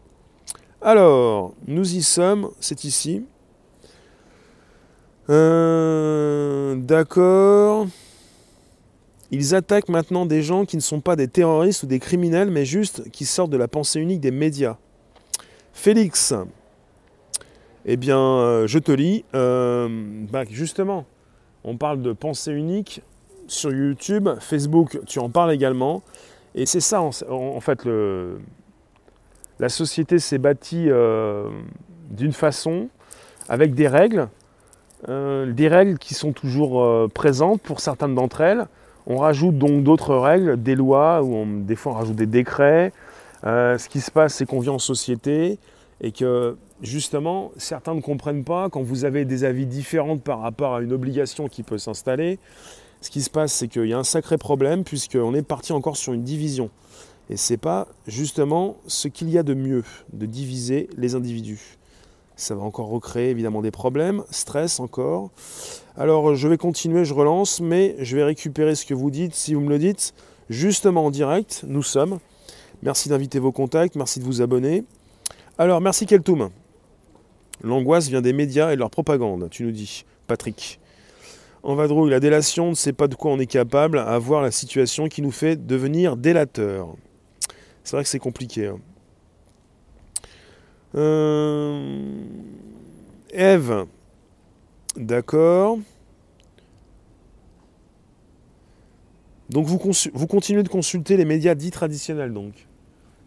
alors, 0.84 1.54
nous 1.66 1.94
y 1.94 2.02
sommes, 2.02 2.50
c'est 2.60 2.84
ici. 2.84 3.24
Euh, 5.30 6.74
d'accord. 6.76 7.86
Ils 9.30 9.54
attaquent 9.54 9.88
maintenant 9.88 10.26
des 10.26 10.42
gens 10.42 10.64
qui 10.64 10.76
ne 10.76 10.82
sont 10.82 11.00
pas 11.00 11.16
des 11.16 11.28
terroristes 11.28 11.84
ou 11.84 11.86
des 11.86 12.00
criminels, 12.00 12.50
mais 12.50 12.64
juste 12.64 13.10
qui 13.10 13.24
sortent 13.24 13.50
de 13.50 13.56
la 13.56 13.68
pensée 13.68 14.00
unique 14.00 14.20
des 14.20 14.30
médias. 14.30 14.76
Félix, 15.72 16.34
eh 17.86 17.96
bien, 17.96 18.18
euh, 18.18 18.66
je 18.66 18.78
te 18.78 18.92
lis. 18.92 19.24
Euh, 19.34 19.88
bah, 20.30 20.44
justement, 20.50 21.06
on 21.64 21.76
parle 21.76 22.02
de 22.02 22.12
pensée 22.12 22.52
unique 22.52 23.02
sur 23.46 23.72
YouTube, 23.72 24.28
Facebook, 24.40 24.98
tu 25.06 25.18
en 25.18 25.30
parles 25.30 25.52
également. 25.52 26.02
Et 26.54 26.66
c'est 26.66 26.80
ça, 26.80 27.00
en 27.00 27.60
fait, 27.60 27.84
le, 27.86 28.38
la 29.58 29.68
société 29.68 30.18
s'est 30.18 30.38
bâtie 30.38 30.86
euh, 30.88 31.48
d'une 32.10 32.32
façon, 32.32 32.88
avec 33.48 33.74
des 33.74 33.88
règles, 33.88 34.28
euh, 35.08 35.52
des 35.52 35.68
règles 35.68 35.98
qui 35.98 36.14
sont 36.14 36.32
toujours 36.32 36.82
euh, 36.82 37.08
présentes 37.12 37.60
pour 37.62 37.80
certaines 37.80 38.14
d'entre 38.14 38.40
elles. 38.40 38.66
On 39.06 39.18
rajoute 39.18 39.58
donc 39.58 39.82
d'autres 39.82 40.14
règles, 40.14 40.62
des 40.62 40.74
lois, 40.74 41.22
ou 41.22 41.44
des 41.62 41.74
fois 41.74 41.92
on 41.92 41.94
rajoute 41.96 42.16
des 42.16 42.26
décrets. 42.26 42.92
ce 43.44 43.88
qui 43.88 44.00
se 44.00 44.12
passe, 44.12 44.34
c'est 44.34 44.46
qu'on 44.46 44.60
vit 44.60 44.68
en 44.68 44.78
société 44.78 45.58
et 46.00 46.12
que 46.12 46.56
justement, 46.82 47.50
certains 47.56 47.94
ne 47.94 48.00
comprennent 48.00 48.44
pas 48.44 48.68
quand 48.70 48.82
vous 48.82 49.04
avez 49.04 49.24
des 49.24 49.42
avis 49.42 49.66
différents 49.66 50.18
par 50.18 50.40
rapport 50.40 50.74
à 50.74 50.82
une 50.82 50.92
obligation 50.92 51.48
qui 51.48 51.64
peut 51.64 51.78
s'installer. 51.78 52.38
Ce 53.00 53.10
qui 53.10 53.22
se 53.22 53.30
passe, 53.30 53.52
c'est 53.52 53.66
qu'il 53.66 53.86
y 53.86 53.92
a 53.92 53.98
un 53.98 54.04
sacré 54.04 54.38
problème 54.38 54.84
puisqu'on 54.84 55.34
est 55.34 55.42
parti 55.42 55.72
encore 55.72 55.96
sur 55.96 56.12
une 56.12 56.22
division. 56.22 56.70
Et 57.32 57.38
c'est 57.38 57.56
pas 57.56 57.88
justement 58.06 58.76
ce 58.86 59.08
qu'il 59.08 59.30
y 59.30 59.38
a 59.38 59.42
de 59.42 59.54
mieux 59.54 59.84
de 60.12 60.26
diviser 60.26 60.90
les 60.98 61.14
individus. 61.14 61.78
Ça 62.36 62.54
va 62.54 62.60
encore 62.60 62.88
recréer 62.88 63.30
évidemment 63.30 63.62
des 63.62 63.70
problèmes, 63.70 64.22
stress 64.30 64.80
encore. 64.80 65.30
Alors 65.96 66.34
je 66.34 66.46
vais 66.46 66.58
continuer, 66.58 67.06
je 67.06 67.14
relance, 67.14 67.62
mais 67.62 67.96
je 68.00 68.16
vais 68.18 68.22
récupérer 68.22 68.74
ce 68.74 68.84
que 68.84 68.92
vous 68.92 69.10
dites, 69.10 69.34
si 69.34 69.54
vous 69.54 69.62
me 69.62 69.70
le 69.70 69.78
dites, 69.78 70.12
justement 70.50 71.06
en 71.06 71.10
direct, 71.10 71.64
nous 71.66 71.82
sommes. 71.82 72.18
Merci 72.82 73.08
d'inviter 73.08 73.38
vos 73.38 73.50
contacts, 73.50 73.96
merci 73.96 74.20
de 74.20 74.26
vous 74.26 74.42
abonner. 74.42 74.84
Alors 75.56 75.80
merci 75.80 76.04
Keltoum. 76.04 76.50
L'angoisse 77.62 78.08
vient 78.08 78.20
des 78.20 78.34
médias 78.34 78.72
et 78.72 78.74
de 78.74 78.80
leur 78.80 78.90
propagande, 78.90 79.48
tu 79.48 79.64
nous 79.64 79.72
dis, 79.72 80.04
Patrick. 80.26 80.80
En 81.62 81.76
vadrouille, 81.76 82.10
la 82.10 82.20
délation 82.20 82.68
ne 82.68 82.74
sait 82.74 82.92
pas 82.92 83.08
de 83.08 83.14
quoi 83.14 83.30
on 83.30 83.38
est 83.38 83.46
capable 83.46 84.00
à 84.00 84.18
voir 84.18 84.42
la 84.42 84.50
situation 84.50 85.08
qui 85.08 85.22
nous 85.22 85.30
fait 85.30 85.56
devenir 85.56 86.18
délateur. 86.18 86.94
C'est 87.84 87.96
vrai 87.96 88.04
que 88.04 88.08
c'est 88.08 88.18
compliqué. 88.18 88.68
Hein. 88.68 88.78
Euh, 90.94 92.14
Eve, 93.32 93.86
d'accord. 94.96 95.78
Donc 99.50 99.66
vous, 99.66 99.78
continuez 100.26 100.62
de 100.62 100.68
consulter 100.68 101.16
les 101.16 101.26
médias 101.26 101.54
dits 101.54 101.70
traditionnels 101.70 102.32
donc. 102.32 102.66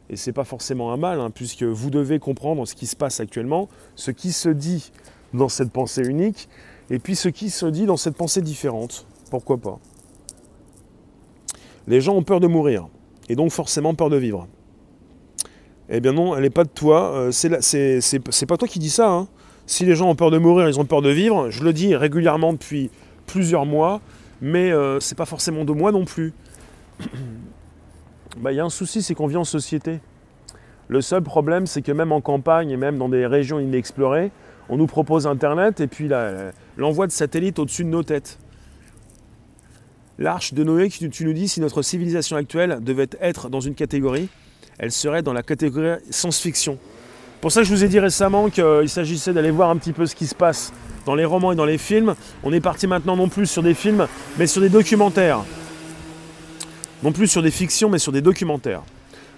Et 0.10 0.16
c'est 0.16 0.34
pas 0.34 0.44
forcément 0.44 0.92
un 0.92 0.98
mal, 0.98 1.20
hein, 1.20 1.30
puisque 1.30 1.64
vous 1.64 1.90
devez 1.90 2.20
comprendre 2.20 2.66
ce 2.68 2.74
qui 2.76 2.88
se 2.88 2.96
passe 2.96 3.20
actuellement, 3.20 3.70
ce 3.96 4.12
qui 4.12 4.32
se 4.32 4.50
dit 4.50 4.92
dans 5.34 5.50
cette 5.50 5.72
pensée 5.72 6.04
unique, 6.04 6.48
et 6.90 7.00
puis 7.00 7.16
ce 7.16 7.30
qui 7.30 7.50
se 7.50 7.66
dit 7.66 7.86
dans 7.86 7.98
cette 7.98 8.16
pensée 8.16 8.42
différente. 8.42 9.06
Pourquoi 9.30 9.58
pas? 9.58 9.80
Les 11.88 12.02
gens 12.02 12.16
ont 12.16 12.24
peur 12.24 12.40
de 12.40 12.48
mourir 12.48 12.88
et 13.30 13.36
donc 13.36 13.52
forcément 13.52 13.94
peur 13.94 14.10
de 14.10 14.18
vivre. 14.18 14.48
Eh 15.90 16.00
bien 16.00 16.14
non, 16.14 16.36
elle 16.36 16.44
n'est 16.44 16.50
pas 16.50 16.64
de 16.64 16.70
toi, 16.70 17.14
euh, 17.14 17.32
c'est 17.32 18.46
pas 18.48 18.58
toi 18.58 18.68
qui 18.68 18.80
dis 18.80 18.90
ça. 18.90 19.10
Hein. 19.10 19.28
Si 19.68 19.86
les 19.86 19.96
gens 19.96 20.10
ont 20.10 20.16
peur 20.16 20.32
de 20.32 20.38
mourir, 20.38 20.68
ils 20.68 20.80
ont 20.80 20.86
peur 20.86 21.02
de 21.02 21.10
vivre, 21.10 21.50
je 21.50 21.64
le 21.64 21.74
dis 21.74 21.96
régulièrement 21.96 22.54
depuis 22.54 22.90
plusieurs 23.26 23.66
mois, 23.66 24.02
mais 24.42 24.72
euh, 24.72 25.00
c'est 25.00 25.18
pas 25.18 25.26
forcément 25.26 25.66
de 25.66 25.74
moi 25.74 25.92
non 25.92 26.06
plus. 26.06 26.34
Bah, 28.38 28.52
il 28.52 28.56
y 28.56 28.60
a 28.60 28.66
un 28.66 28.70
souci, 28.70 29.02
c'est 29.02 29.16
qu'on 29.16 29.28
vit 29.28 29.38
en 29.38 29.46
société. 29.46 30.02
Le 30.90 31.00
seul 31.00 31.24
problème, 31.24 31.68
c'est 31.68 31.82
que 31.82 31.94
même 31.94 32.12
en 32.12 32.20
campagne 32.20 32.70
et 32.70 32.76
même 32.76 32.98
dans 32.98 33.08
des 33.08 33.26
régions 33.26 33.60
inexplorées, 33.60 34.32
on 34.68 34.76
nous 34.76 34.88
propose 34.88 35.26
Internet 35.26 35.80
et 35.80 35.88
puis 35.88 36.10
l'envoi 36.78 37.08
de 37.08 37.12
satellites 37.12 37.60
au-dessus 37.60 37.86
de 37.86 37.90
nos 37.90 38.04
têtes. 38.04 38.38
L'arche 40.18 40.54
de 40.54 40.64
Noé, 40.64 40.90
tu 40.90 41.26
nous 41.26 41.34
dis, 41.34 41.50
si 41.50 41.60
notre 41.60 41.82
civilisation 41.82 42.38
actuelle 42.38 42.80
devait 42.82 43.10
être 43.20 43.50
dans 43.50 43.60
une 43.60 43.76
catégorie, 43.76 44.30
elle 44.78 44.92
serait 44.92 45.22
dans 45.22 45.34
la 45.34 45.44
catégorie 45.44 46.00
science-fiction. 46.10 46.78
Pour 47.42 47.52
ça, 47.52 47.64
je 47.64 47.70
vous 47.70 47.84
ai 47.84 47.90
dit 47.90 48.00
récemment 48.00 48.50
qu'il 48.50 48.88
s'agissait 48.88 49.34
d'aller 49.34 49.52
voir 49.52 49.70
un 49.70 49.78
petit 49.78 49.92
peu 49.92 50.06
ce 50.06 50.16
qui 50.16 50.26
se 50.26 50.34
passe 50.34 50.72
dans 51.06 51.16
les 51.16 51.26
romans 51.26 51.52
et 51.52 51.56
dans 51.56 51.66
les 51.66 51.78
films. 51.78 52.16
On 52.44 52.54
est 52.54 52.62
parti 52.62 52.88
maintenant 52.88 53.18
non 53.18 53.28
plus 53.28 53.46
sur 53.46 53.62
des 53.62 53.74
films, 53.74 54.08
mais 54.38 54.48
sur 54.48 54.62
des 54.62 54.70
documentaires. 54.70 55.44
Non 57.04 57.12
plus 57.12 57.28
sur 57.28 57.44
des 57.44 57.52
fictions, 57.52 57.90
mais 57.90 58.00
sur 58.00 58.14
des 58.14 58.22
documentaires. 58.22 58.84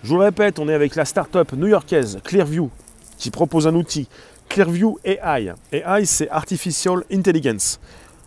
Je 0.03 0.09
vous 0.09 0.17
le 0.17 0.25
répète, 0.25 0.59
on 0.59 0.69
est 0.69 0.75
avec 0.75 0.95
la 0.95 1.05
start-up 1.05 1.53
new-yorkaise 1.53 2.19
Clearview, 2.23 2.69
qui 3.17 3.31
propose 3.31 3.65
un 3.65 3.73
outil, 3.73 4.07
Clearview 4.47 4.99
AI. 5.03 5.53
AI, 5.71 6.05
c'est 6.05 6.29
Artificial 6.29 7.03
Intelligence. 7.11 7.79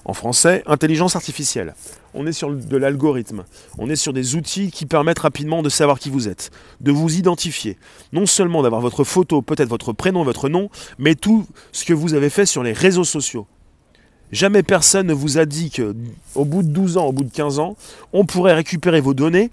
En 0.05 0.15
français, 0.15 0.63
intelligence 0.67 1.15
artificielle. 1.15 1.75
On 2.15 2.27
est 2.27 2.33
sur 2.33 2.51
de 2.51 2.77
l'algorithme. 2.77 3.45
On 3.79 3.91
est 3.91 3.97
sur 3.97 4.13
des 4.13 4.35
outils 4.35 4.71
qui 4.71 4.87
permettent 4.87 5.19
rapidement 5.19 5.63
de 5.63 5.69
savoir 5.69 5.99
qui 5.99 6.09
vous 6.09 6.27
êtes, 6.27 6.51
de 6.81 6.91
vous 6.91 7.17
identifier. 7.17 7.77
Non 8.13 8.27
seulement 8.27 8.63
d'avoir 8.63 8.81
votre 8.81 9.05
photo, 9.05 9.43
peut-être 9.43 9.69
votre 9.69 9.93
prénom, 9.93 10.25
votre 10.25 10.49
nom, 10.49 10.71
mais 10.99 11.15
tout 11.15 11.47
ce 11.73 11.85
que 11.85 11.93
vous 11.93 12.15
avez 12.15 12.31
fait 12.31 12.47
sur 12.47 12.63
les 12.63 12.73
réseaux 12.73 13.05
sociaux. 13.05 13.47
Jamais 14.33 14.63
personne 14.63 15.09
ne 15.09 15.13
vous 15.13 15.39
a 15.39 15.45
dit 15.45 15.73
qu'au 15.73 16.45
bout 16.45 16.63
de 16.63 16.69
12 16.69 16.99
ans, 16.99 17.07
au 17.07 17.13
bout 17.13 17.25
de 17.25 17.33
15 17.33 17.59
ans, 17.59 17.77
on 18.13 18.25
pourrait 18.25 18.55
récupérer 18.55 19.01
vos 19.01 19.13
données, 19.13 19.51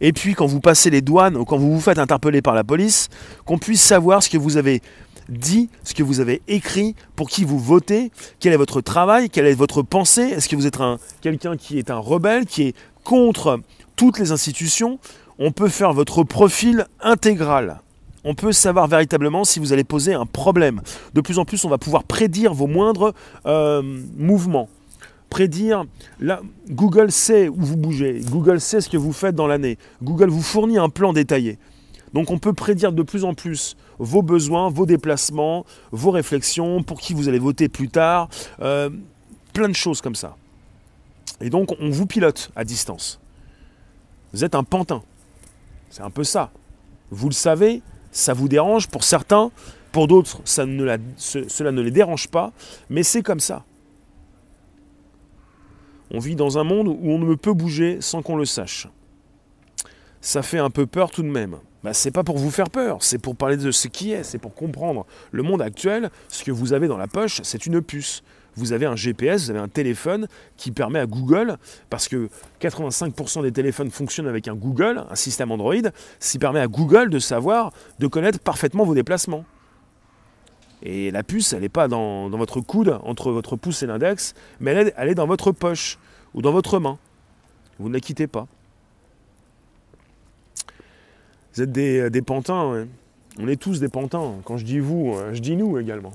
et 0.00 0.12
puis 0.12 0.34
quand 0.34 0.46
vous 0.46 0.60
passez 0.60 0.88
les 0.88 1.00
douanes 1.00 1.36
ou 1.36 1.44
quand 1.44 1.58
vous 1.58 1.72
vous 1.72 1.80
faites 1.80 1.98
interpeller 1.98 2.40
par 2.40 2.54
la 2.54 2.62
police, 2.62 3.08
qu'on 3.44 3.58
puisse 3.58 3.82
savoir 3.82 4.22
ce 4.22 4.30
que 4.30 4.38
vous 4.38 4.56
avez 4.56 4.82
dit 5.30 5.68
ce 5.84 5.94
que 5.94 6.02
vous 6.02 6.20
avez 6.20 6.42
écrit, 6.48 6.94
pour 7.16 7.28
qui 7.28 7.44
vous 7.44 7.58
votez, 7.58 8.10
quel 8.40 8.52
est 8.52 8.58
votre 8.58 8.80
travail, 8.80 9.30
quelle 9.30 9.46
est 9.46 9.54
votre 9.54 9.82
pensée, 9.82 10.22
est-ce 10.22 10.48
que 10.48 10.56
vous 10.56 10.66
êtes 10.66 10.78
quelqu'un 11.20 11.56
qui 11.56 11.78
est 11.78 11.90
un 11.90 11.98
rebelle, 11.98 12.46
qui 12.46 12.62
est 12.62 12.76
contre 13.04 13.60
toutes 13.96 14.18
les 14.18 14.32
institutions, 14.32 14.98
on 15.38 15.52
peut 15.52 15.68
faire 15.68 15.92
votre 15.92 16.24
profil 16.24 16.86
intégral 17.00 17.80
on 18.24 18.34
peut 18.34 18.52
savoir 18.52 18.86
véritablement 18.86 19.44
si 19.44 19.58
vous 19.60 19.72
allez 19.72 19.84
poser 19.84 20.14
un 20.14 20.26
problème. 20.26 20.82
De 21.14 21.20
plus 21.20 21.38
en 21.38 21.44
plus, 21.44 21.64
on 21.64 21.68
va 21.68 21.78
pouvoir 21.78 22.04
prédire 22.04 22.52
vos 22.52 22.66
moindres 22.66 23.14
euh, 23.46 23.82
mouvements. 24.16 24.68
Prédire, 25.30 25.84
là, 26.18 26.42
Google 26.68 27.12
sait 27.12 27.48
où 27.48 27.56
vous 27.56 27.76
bougez, 27.76 28.20
Google 28.28 28.60
sait 28.60 28.80
ce 28.80 28.88
que 28.88 28.96
vous 28.96 29.12
faites 29.12 29.34
dans 29.34 29.46
l'année, 29.46 29.78
Google 30.02 30.28
vous 30.28 30.42
fournit 30.42 30.76
un 30.76 30.88
plan 30.88 31.12
détaillé. 31.12 31.56
Donc 32.12 32.30
on 32.30 32.38
peut 32.38 32.52
prédire 32.52 32.92
de 32.92 33.02
plus 33.02 33.24
en 33.24 33.34
plus 33.34 33.76
vos 34.00 34.22
besoins, 34.22 34.70
vos 34.70 34.86
déplacements, 34.86 35.64
vos 35.92 36.10
réflexions, 36.10 36.82
pour 36.82 37.00
qui 37.00 37.14
vous 37.14 37.28
allez 37.28 37.38
voter 37.38 37.68
plus 37.68 37.88
tard, 37.88 38.28
euh, 38.60 38.90
plein 39.52 39.68
de 39.68 39.74
choses 39.74 40.00
comme 40.00 40.16
ça. 40.16 40.36
Et 41.40 41.50
donc 41.50 41.76
on 41.78 41.90
vous 41.90 42.06
pilote 42.06 42.50
à 42.56 42.64
distance. 42.64 43.20
Vous 44.32 44.44
êtes 44.44 44.54
un 44.54 44.64
pantin. 44.64 45.02
C'est 45.90 46.02
un 46.02 46.10
peu 46.10 46.24
ça. 46.24 46.50
Vous 47.10 47.28
le 47.28 47.34
savez, 47.34 47.82
ça 48.10 48.32
vous 48.32 48.48
dérange 48.48 48.88
pour 48.88 49.04
certains, 49.04 49.50
pour 49.92 50.08
d'autres, 50.08 50.40
cela 50.44 51.72
ne 51.72 51.80
les 51.80 51.90
dérange 51.90 52.28
pas, 52.28 52.52
mais 52.88 53.02
c'est 53.02 53.22
comme 53.22 53.40
ça. 53.40 53.64
On 56.12 56.18
vit 56.18 56.36
dans 56.36 56.58
un 56.58 56.64
monde 56.64 56.88
où 56.88 56.98
on 57.02 57.18
ne 57.18 57.34
peut 57.34 57.52
bouger 57.52 58.00
sans 58.00 58.22
qu'on 58.22 58.36
le 58.36 58.44
sache. 58.44 58.88
Ça 60.20 60.42
fait 60.42 60.58
un 60.58 60.70
peu 60.70 60.86
peur 60.86 61.10
tout 61.10 61.22
de 61.22 61.28
même. 61.28 61.56
Bah, 61.82 61.94
c'est 61.94 62.10
pas 62.10 62.24
pour 62.24 62.36
vous 62.36 62.50
faire 62.50 62.68
peur, 62.68 62.98
c'est 63.00 63.18
pour 63.18 63.36
parler 63.36 63.56
de 63.56 63.70
ce 63.70 63.88
qui 63.88 64.12
est, 64.12 64.22
c'est 64.22 64.38
pour 64.38 64.54
comprendre 64.54 65.06
le 65.32 65.42
monde 65.42 65.62
actuel. 65.62 66.10
Ce 66.28 66.44
que 66.44 66.50
vous 66.50 66.72
avez 66.72 66.88
dans 66.88 66.98
la 66.98 67.06
poche, 67.06 67.40
c'est 67.42 67.66
une 67.66 67.80
puce 67.80 68.22
vous 68.56 68.72
avez 68.72 68.86
un 68.86 68.96
GPS, 68.96 69.44
vous 69.44 69.50
avez 69.50 69.58
un 69.60 69.68
téléphone 69.68 70.26
qui 70.56 70.70
permet 70.70 70.98
à 70.98 71.06
Google, 71.06 71.56
parce 71.88 72.08
que 72.08 72.28
85% 72.60 73.42
des 73.42 73.52
téléphones 73.52 73.90
fonctionnent 73.90 74.28
avec 74.28 74.48
un 74.48 74.54
Google, 74.54 75.04
un 75.08 75.14
système 75.14 75.50
Android, 75.50 75.74
qui 76.20 76.38
permet 76.38 76.60
à 76.60 76.68
Google 76.68 77.10
de 77.10 77.18
savoir, 77.18 77.72
de 77.98 78.06
connaître 78.06 78.38
parfaitement 78.38 78.84
vos 78.84 78.94
déplacements. 78.94 79.44
Et 80.82 81.10
la 81.10 81.22
puce, 81.22 81.52
elle 81.52 81.60
n'est 81.60 81.68
pas 81.68 81.88
dans, 81.88 82.30
votre 82.30 82.60
coude, 82.60 82.98
entre 83.04 83.32
votre 83.32 83.56
pouce 83.56 83.82
et 83.82 83.86
l'index, 83.86 84.34
mais 84.60 84.92
elle 84.96 85.08
est, 85.08 85.14
dans 85.14 85.26
votre 85.26 85.52
poche 85.52 85.98
ou 86.34 86.42
dans 86.42 86.52
votre 86.52 86.78
main. 86.78 86.98
Vous 87.78 87.88
ne 87.88 87.94
la 87.94 88.00
quittez 88.00 88.26
pas. 88.26 88.46
Vous 91.54 91.62
êtes 91.62 91.72
des, 91.72 92.10
des 92.10 92.22
pantins, 92.22 92.86
on 93.38 93.48
est 93.48 93.60
tous 93.60 93.80
des 93.80 93.88
pantins. 93.88 94.34
Quand 94.44 94.56
je 94.56 94.64
dis 94.64 94.78
vous, 94.78 95.14
hein, 95.16 95.32
je 95.32 95.40
dis 95.40 95.56
nous 95.56 95.78
également 95.78 96.12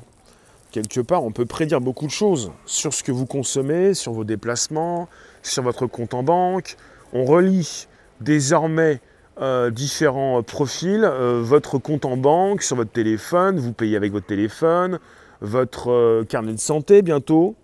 quelque 0.76 1.00
part, 1.00 1.24
on 1.24 1.32
peut 1.32 1.45
prédire 1.45 1.80
beaucoup 1.80 2.06
de 2.06 2.12
choses 2.12 2.52
sur 2.65 2.93
ce 2.93 3.02
que 3.02 3.13
vous 3.13 3.26
consommez, 3.26 3.93
sur 3.93 4.12
vos 4.12 4.26
déplacements, 4.26 5.08
sur 5.41 5.63
votre 5.63 5.88
compte 5.88 6.13
en 6.13 6.21
banque. 6.21 6.76
On 7.13 7.24
relie 7.24 7.88
désormais 8.19 9.00
euh, 9.39 9.69
différents 9.69 10.43
profils, 10.43 11.06
euh, 11.06 11.41
votre 11.41 11.78
compte 11.78 12.04
en 12.04 12.17
banque, 12.17 12.62
sur 12.62 12.76
votre 12.76 12.91
téléphone, 12.91 13.58
vous 13.58 13.71
payez 13.71 13.95
avec 13.95 14.12
votre 14.12 14.26
téléphone, 14.26 15.00
votre 15.39 15.91
euh, 15.91 16.26
carnet 16.26 16.52
de 16.52 16.60
santé 16.60 17.02
bientôt. 17.02 17.56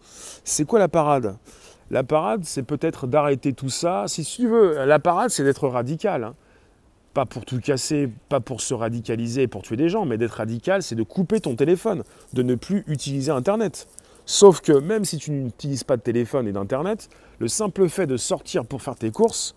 C'est 0.46 0.64
quoi 0.64 0.80
la 0.80 0.88
parade? 0.88 1.36
La 1.90 2.06
parade, 2.06 2.44
c'est 2.46 2.64
peut-être 2.64 3.08
d'arrêter 3.08 3.52
tout 3.52 3.70
ça. 3.70 4.06
Si 4.08 4.24
tu 4.24 4.48
veux, 4.48 4.86
la 4.86 5.00
parade, 5.00 5.32
c'est 5.32 5.44
d'être 5.44 5.68
radical. 5.68 6.24
Hein 6.24 6.36
pas 7.14 7.26
pour 7.26 7.46
tout 7.46 7.60
casser, 7.60 8.10
pas 8.30 8.40
pour 8.40 8.62
se 8.62 8.74
radicaliser, 8.74 9.48
pour 9.48 9.64
tuer 9.64 9.76
des 9.76 9.90
gens, 9.90 10.06
mais 10.06 10.18
d'être 10.18 10.32
radical, 10.32 10.82
c'est 10.82 10.96
de 10.96 11.04
couper 11.04 11.42
ton 11.42 11.56
téléphone, 11.56 12.04
de 12.34 12.44
ne 12.44 12.56
plus 12.56 12.84
utiliser 12.88 13.32
Internet. 13.32 13.88
Sauf 14.26 14.62
que 14.62 14.72
même 14.72 15.04
si 15.04 15.18
tu 15.18 15.32
n'utilises 15.32 15.84
pas 15.84 15.98
de 15.98 16.02
téléphone 16.02 16.48
et 16.48 16.52
d'Internet, 16.52 17.10
le 17.40 17.48
simple 17.48 17.90
fait 17.90 18.08
de 18.08 18.18
sortir 18.18 18.66
pour 18.66 18.82
faire 18.82 18.96
tes 18.96 19.12
courses, 19.12 19.56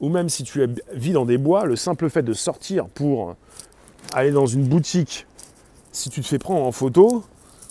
ou 0.00 0.08
même 0.08 0.28
si 0.28 0.44
tu 0.44 0.66
vis 0.92 1.12
dans 1.12 1.26
des 1.26 1.38
bois, 1.38 1.66
le 1.66 1.76
simple 1.76 2.08
fait 2.08 2.22
de 2.22 2.32
sortir 2.32 2.86
pour 2.88 3.34
aller 4.14 4.30
dans 4.30 4.46
une 4.46 4.64
boutique, 4.66 5.26
si 5.92 6.08
tu 6.08 6.22
te 6.22 6.26
fais 6.26 6.38
prendre 6.38 6.64
en 6.64 6.72
photo, 6.72 7.24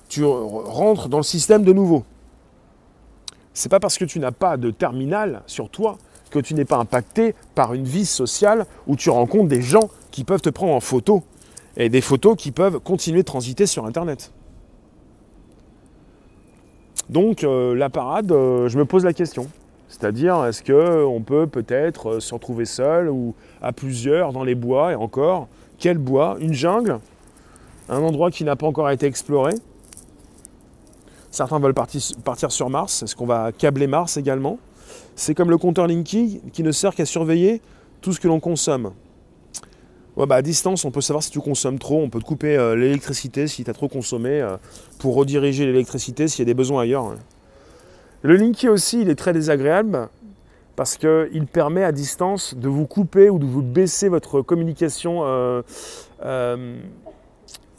tu 0.09 0.23
rentres 0.25 1.09
dans 1.09 1.17
le 1.17 1.23
système 1.23 1.63
de 1.63 1.73
nouveau. 1.73 2.03
C'est 3.53 3.69
pas 3.69 3.79
parce 3.79 3.97
que 3.97 4.05
tu 4.05 4.19
n'as 4.19 4.31
pas 4.31 4.57
de 4.57 4.69
terminal 4.69 5.41
sur 5.47 5.69
toi 5.69 5.97
tu 6.41 6.53
n'es 6.53 6.65
pas 6.65 6.77
impacté 6.77 7.35
par 7.55 7.73
une 7.73 7.85
vie 7.85 8.05
sociale 8.05 8.65
où 8.87 8.95
tu 8.95 9.09
rencontres 9.09 9.49
des 9.49 9.61
gens 9.61 9.89
qui 10.11 10.23
peuvent 10.23 10.41
te 10.41 10.49
prendre 10.49 10.73
en 10.73 10.79
photo 10.79 11.23
et 11.75 11.89
des 11.89 12.01
photos 12.01 12.35
qui 12.35 12.51
peuvent 12.51 12.79
continuer 12.79 13.19
de 13.19 13.25
transiter 13.25 13.65
sur 13.65 13.85
Internet. 13.85 14.31
Donc 17.09 17.43
euh, 17.43 17.75
la 17.75 17.89
parade, 17.89 18.31
euh, 18.31 18.67
je 18.67 18.77
me 18.77 18.85
pose 18.85 19.05
la 19.05 19.13
question. 19.13 19.47
C'est-à-dire, 19.87 20.43
est-ce 20.45 20.63
qu'on 20.63 21.21
peut 21.21 21.47
peut-être 21.47 22.09
euh, 22.09 22.19
se 22.19 22.33
retrouver 22.33 22.65
seul 22.65 23.09
ou 23.09 23.33
à 23.61 23.71
plusieurs 23.71 24.33
dans 24.33 24.43
les 24.43 24.55
bois? 24.55 24.91
Et 24.91 24.95
encore 24.95 25.47
Quel 25.77 25.97
bois? 25.97 26.35
Une 26.41 26.53
jungle? 26.53 26.99
Un 27.87 28.01
endroit 28.01 28.31
qui 28.31 28.43
n'a 28.43 28.57
pas 28.57 28.67
encore 28.67 28.89
été 28.89 29.05
exploré? 29.05 29.53
Certains 31.31 31.59
veulent 31.59 31.73
partir 31.73 32.51
sur 32.51 32.69
Mars. 32.69 33.03
Est-ce 33.03 33.15
qu'on 33.15 33.25
va 33.25 33.51
câbler 33.51 33.87
Mars 33.87 34.17
également? 34.17 34.57
C'est 35.17 35.33
comme 35.33 35.49
le 35.49 35.57
compteur 35.57 35.87
Linky 35.87 36.41
qui 36.53 36.63
ne 36.63 36.71
sert 36.71 36.95
qu'à 36.95 37.05
surveiller 37.05 37.61
tout 38.01 38.13
ce 38.13 38.19
que 38.19 38.27
l'on 38.27 38.39
consomme. 38.39 38.93
Ouais, 40.15 40.25
bah 40.25 40.35
à 40.35 40.41
distance, 40.41 40.85
on 40.85 40.91
peut 40.91 41.01
savoir 41.01 41.23
si 41.23 41.31
tu 41.31 41.39
consommes 41.39 41.79
trop, 41.79 42.01
on 42.01 42.09
peut 42.09 42.19
te 42.19 42.25
couper 42.25 42.55
euh, 42.55 42.75
l'électricité 42.75 43.47
si 43.47 43.63
tu 43.63 43.69
as 43.69 43.73
trop 43.73 43.87
consommé 43.87 44.41
euh, 44.41 44.57
pour 44.99 45.15
rediriger 45.15 45.65
l'électricité 45.65 46.27
s'il 46.27 46.39
y 46.39 46.41
a 46.43 46.45
des 46.45 46.53
besoins 46.53 46.83
ailleurs. 46.83 47.15
Le 48.21 48.35
Linky 48.35 48.69
aussi, 48.69 49.01
il 49.01 49.09
est 49.09 49.15
très 49.15 49.33
désagréable 49.33 50.07
parce 50.75 50.97
qu'il 50.97 51.47
permet 51.51 51.83
à 51.83 51.91
distance 51.91 52.55
de 52.55 52.67
vous 52.67 52.85
couper 52.85 53.31
ou 53.31 53.39
de 53.39 53.45
vous 53.45 53.63
baisser 53.63 54.09
votre 54.09 54.43
communication, 54.43 55.21
euh, 55.23 55.61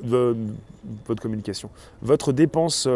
votre 0.03 1.23
communication, 1.23 1.71
votre 2.03 2.33
dépense 2.33 2.89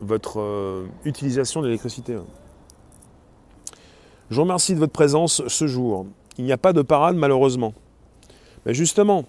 votre 0.00 0.40
euh, 0.40 0.86
utilisation 1.04 1.60
de 1.60 1.66
l'électricité. 1.66 2.16
Je 4.30 4.36
vous 4.36 4.42
remercie 4.42 4.74
de 4.74 4.78
votre 4.78 4.92
présence 4.92 5.42
ce 5.46 5.66
jour. 5.66 6.06
Il 6.38 6.44
n'y 6.44 6.52
a 6.52 6.58
pas 6.58 6.72
de 6.72 6.82
parade 6.82 7.16
malheureusement. 7.16 7.74
Mais 8.64 8.74
justement, 8.74 9.24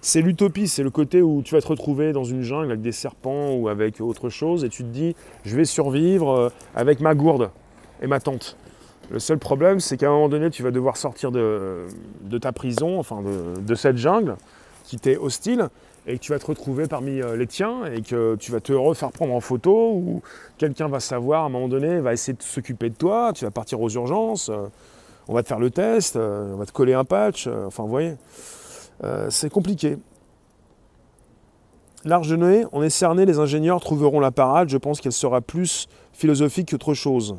c'est 0.00 0.20
l'utopie, 0.20 0.68
c'est 0.68 0.82
le 0.82 0.90
côté 0.90 1.22
où 1.22 1.42
tu 1.42 1.54
vas 1.54 1.60
te 1.60 1.66
retrouver 1.66 2.12
dans 2.12 2.24
une 2.24 2.42
jungle 2.42 2.66
avec 2.66 2.82
des 2.82 2.92
serpents 2.92 3.54
ou 3.54 3.68
avec 3.68 4.00
autre 4.00 4.28
chose 4.28 4.64
et 4.64 4.68
tu 4.68 4.82
te 4.82 4.88
dis 4.88 5.16
je 5.44 5.56
vais 5.56 5.64
survivre 5.64 6.30
euh, 6.30 6.48
avec 6.74 7.00
ma 7.00 7.14
gourde 7.14 7.50
et 8.02 8.06
ma 8.06 8.20
tente. 8.20 8.56
Le 9.10 9.18
seul 9.18 9.38
problème, 9.38 9.80
c'est 9.80 9.98
qu'à 9.98 10.08
un 10.08 10.12
moment 10.12 10.30
donné, 10.30 10.48
tu 10.48 10.62
vas 10.62 10.70
devoir 10.70 10.96
sortir 10.96 11.30
de, 11.30 11.86
ta 12.40 12.52
prison, 12.52 12.98
enfin 12.98 13.22
de 13.22 13.74
cette 13.74 13.98
jungle 13.98 14.36
qui 14.84 14.96
t'est 14.96 15.18
hostile, 15.18 15.68
et 16.06 16.18
que 16.18 16.22
tu 16.22 16.32
vas 16.32 16.38
te 16.38 16.46
retrouver 16.46 16.86
parmi 16.86 17.20
euh, 17.20 17.36
les 17.36 17.46
tiens 17.46 17.84
et 17.86 18.02
que 18.02 18.36
tu 18.36 18.52
vas 18.52 18.60
te 18.60 18.72
refaire 18.72 19.10
prendre 19.10 19.34
en 19.34 19.40
photo 19.40 19.92
ou 19.94 20.22
quelqu'un 20.58 20.88
va 20.88 21.00
savoir 21.00 21.44
à 21.44 21.46
un 21.46 21.48
moment 21.48 21.68
donné, 21.68 22.00
va 22.00 22.12
essayer 22.12 22.36
de 22.36 22.42
s'occuper 22.42 22.90
de 22.90 22.94
toi, 22.94 23.32
tu 23.34 23.44
vas 23.44 23.50
partir 23.50 23.80
aux 23.80 23.90
urgences, 23.90 24.50
euh, 24.50 24.66
on 25.28 25.34
va 25.34 25.42
te 25.42 25.48
faire 25.48 25.58
le 25.58 25.70
test, 25.70 26.16
euh, 26.16 26.52
on 26.54 26.56
va 26.56 26.66
te 26.66 26.72
coller 26.72 26.94
un 26.94 27.04
patch, 27.04 27.46
enfin 27.46 27.82
vous 27.82 27.88
voyez, 27.88 28.16
c'est 29.28 29.50
compliqué. 29.50 29.98
De 32.04 32.36
Noé, 32.36 32.66
on 32.72 32.82
est 32.82 32.90
cerné, 32.90 33.24
les 33.24 33.38
ingénieurs 33.38 33.80
trouveront 33.80 34.20
la 34.20 34.30
parade, 34.30 34.68
je 34.68 34.76
pense 34.76 35.00
qu'elle 35.00 35.12
sera 35.12 35.40
plus 35.40 35.88
philosophique 36.12 36.70
qu'autre 36.70 36.92
chose. 36.92 37.36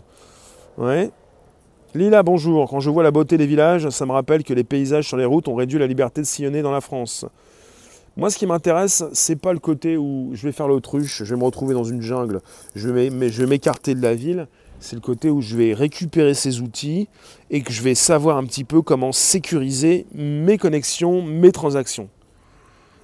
Lila, 1.94 2.24
bonjour. 2.24 2.70
Quand 2.70 2.82
je 2.82 2.90
vois 2.90 3.04
la 3.04 3.12
beauté 3.12 3.38
des 3.38 3.46
villages, 3.46 3.90
ça 3.90 4.06
me 4.06 4.12
rappelle 4.12 4.44
que 4.44 4.54
les 4.54 4.66
paysages 4.66 5.08
sur 5.08 5.18
les 5.18 5.24
routes 5.24 5.48
ont 5.48 5.56
réduit 5.56 5.80
la 5.80 5.88
liberté 5.88 6.20
de 6.20 6.26
sillonner 6.26 6.62
dans 6.62 6.72
la 6.72 6.82
France. 6.82 7.26
Moi, 8.18 8.30
ce 8.30 8.38
qui 8.38 8.46
m'intéresse, 8.46 9.04
c'est 9.12 9.36
pas 9.36 9.52
le 9.52 9.60
côté 9.60 9.98
où 9.98 10.30
je 10.34 10.48
vais 10.48 10.54
faire 10.54 10.70
l'autruche, 10.70 11.24
je 11.24 11.36
vais 11.36 11.40
me 11.40 11.44
retrouver 11.44 11.74
dans 11.74 11.84
une 11.84 12.02
jungle, 12.02 12.42
je 12.74 12.90
vais 12.90 13.10
m'écarter 13.10 13.94
de 13.94 14.02
la 14.02 14.16
ville. 14.16 14.48
C'est 14.80 14.96
le 14.96 15.02
côté 15.02 15.30
où 15.30 15.42
je 15.42 15.56
vais 15.56 15.74
récupérer 15.74 16.34
ces 16.34 16.62
outils 16.62 17.10
et 17.50 17.62
que 17.62 17.74
je 17.74 17.82
vais 17.82 17.96
savoir 17.96 18.38
un 18.38 18.46
petit 18.46 18.64
peu 18.64 18.82
comment 18.82 19.12
sécuriser 19.12 20.06
mes 20.14 20.58
connexions, 20.58 21.22
mes 21.22 21.52
transactions. 21.52 22.10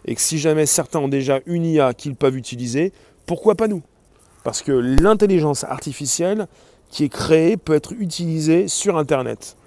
Et 0.05 0.15
que 0.15 0.21
si 0.21 0.37
jamais 0.37 0.65
certains 0.65 0.99
ont 0.99 1.07
déjà 1.07 1.39
une 1.45 1.65
IA 1.65 1.93
qu'ils 1.93 2.15
peuvent 2.15 2.37
utiliser, 2.37 2.93
pourquoi 3.25 3.55
pas 3.55 3.67
nous? 3.67 3.81
Parce 4.43 4.61
que 4.61 4.71
l'intelligence 4.71 5.63
artificielle 5.63 6.47
qui 6.89 7.03
est 7.03 7.09
créée 7.09 7.57
peut 7.57 7.73
être 7.73 7.93
utilisée 7.93 8.67
sur 8.67 8.97
Internet. 8.97 9.57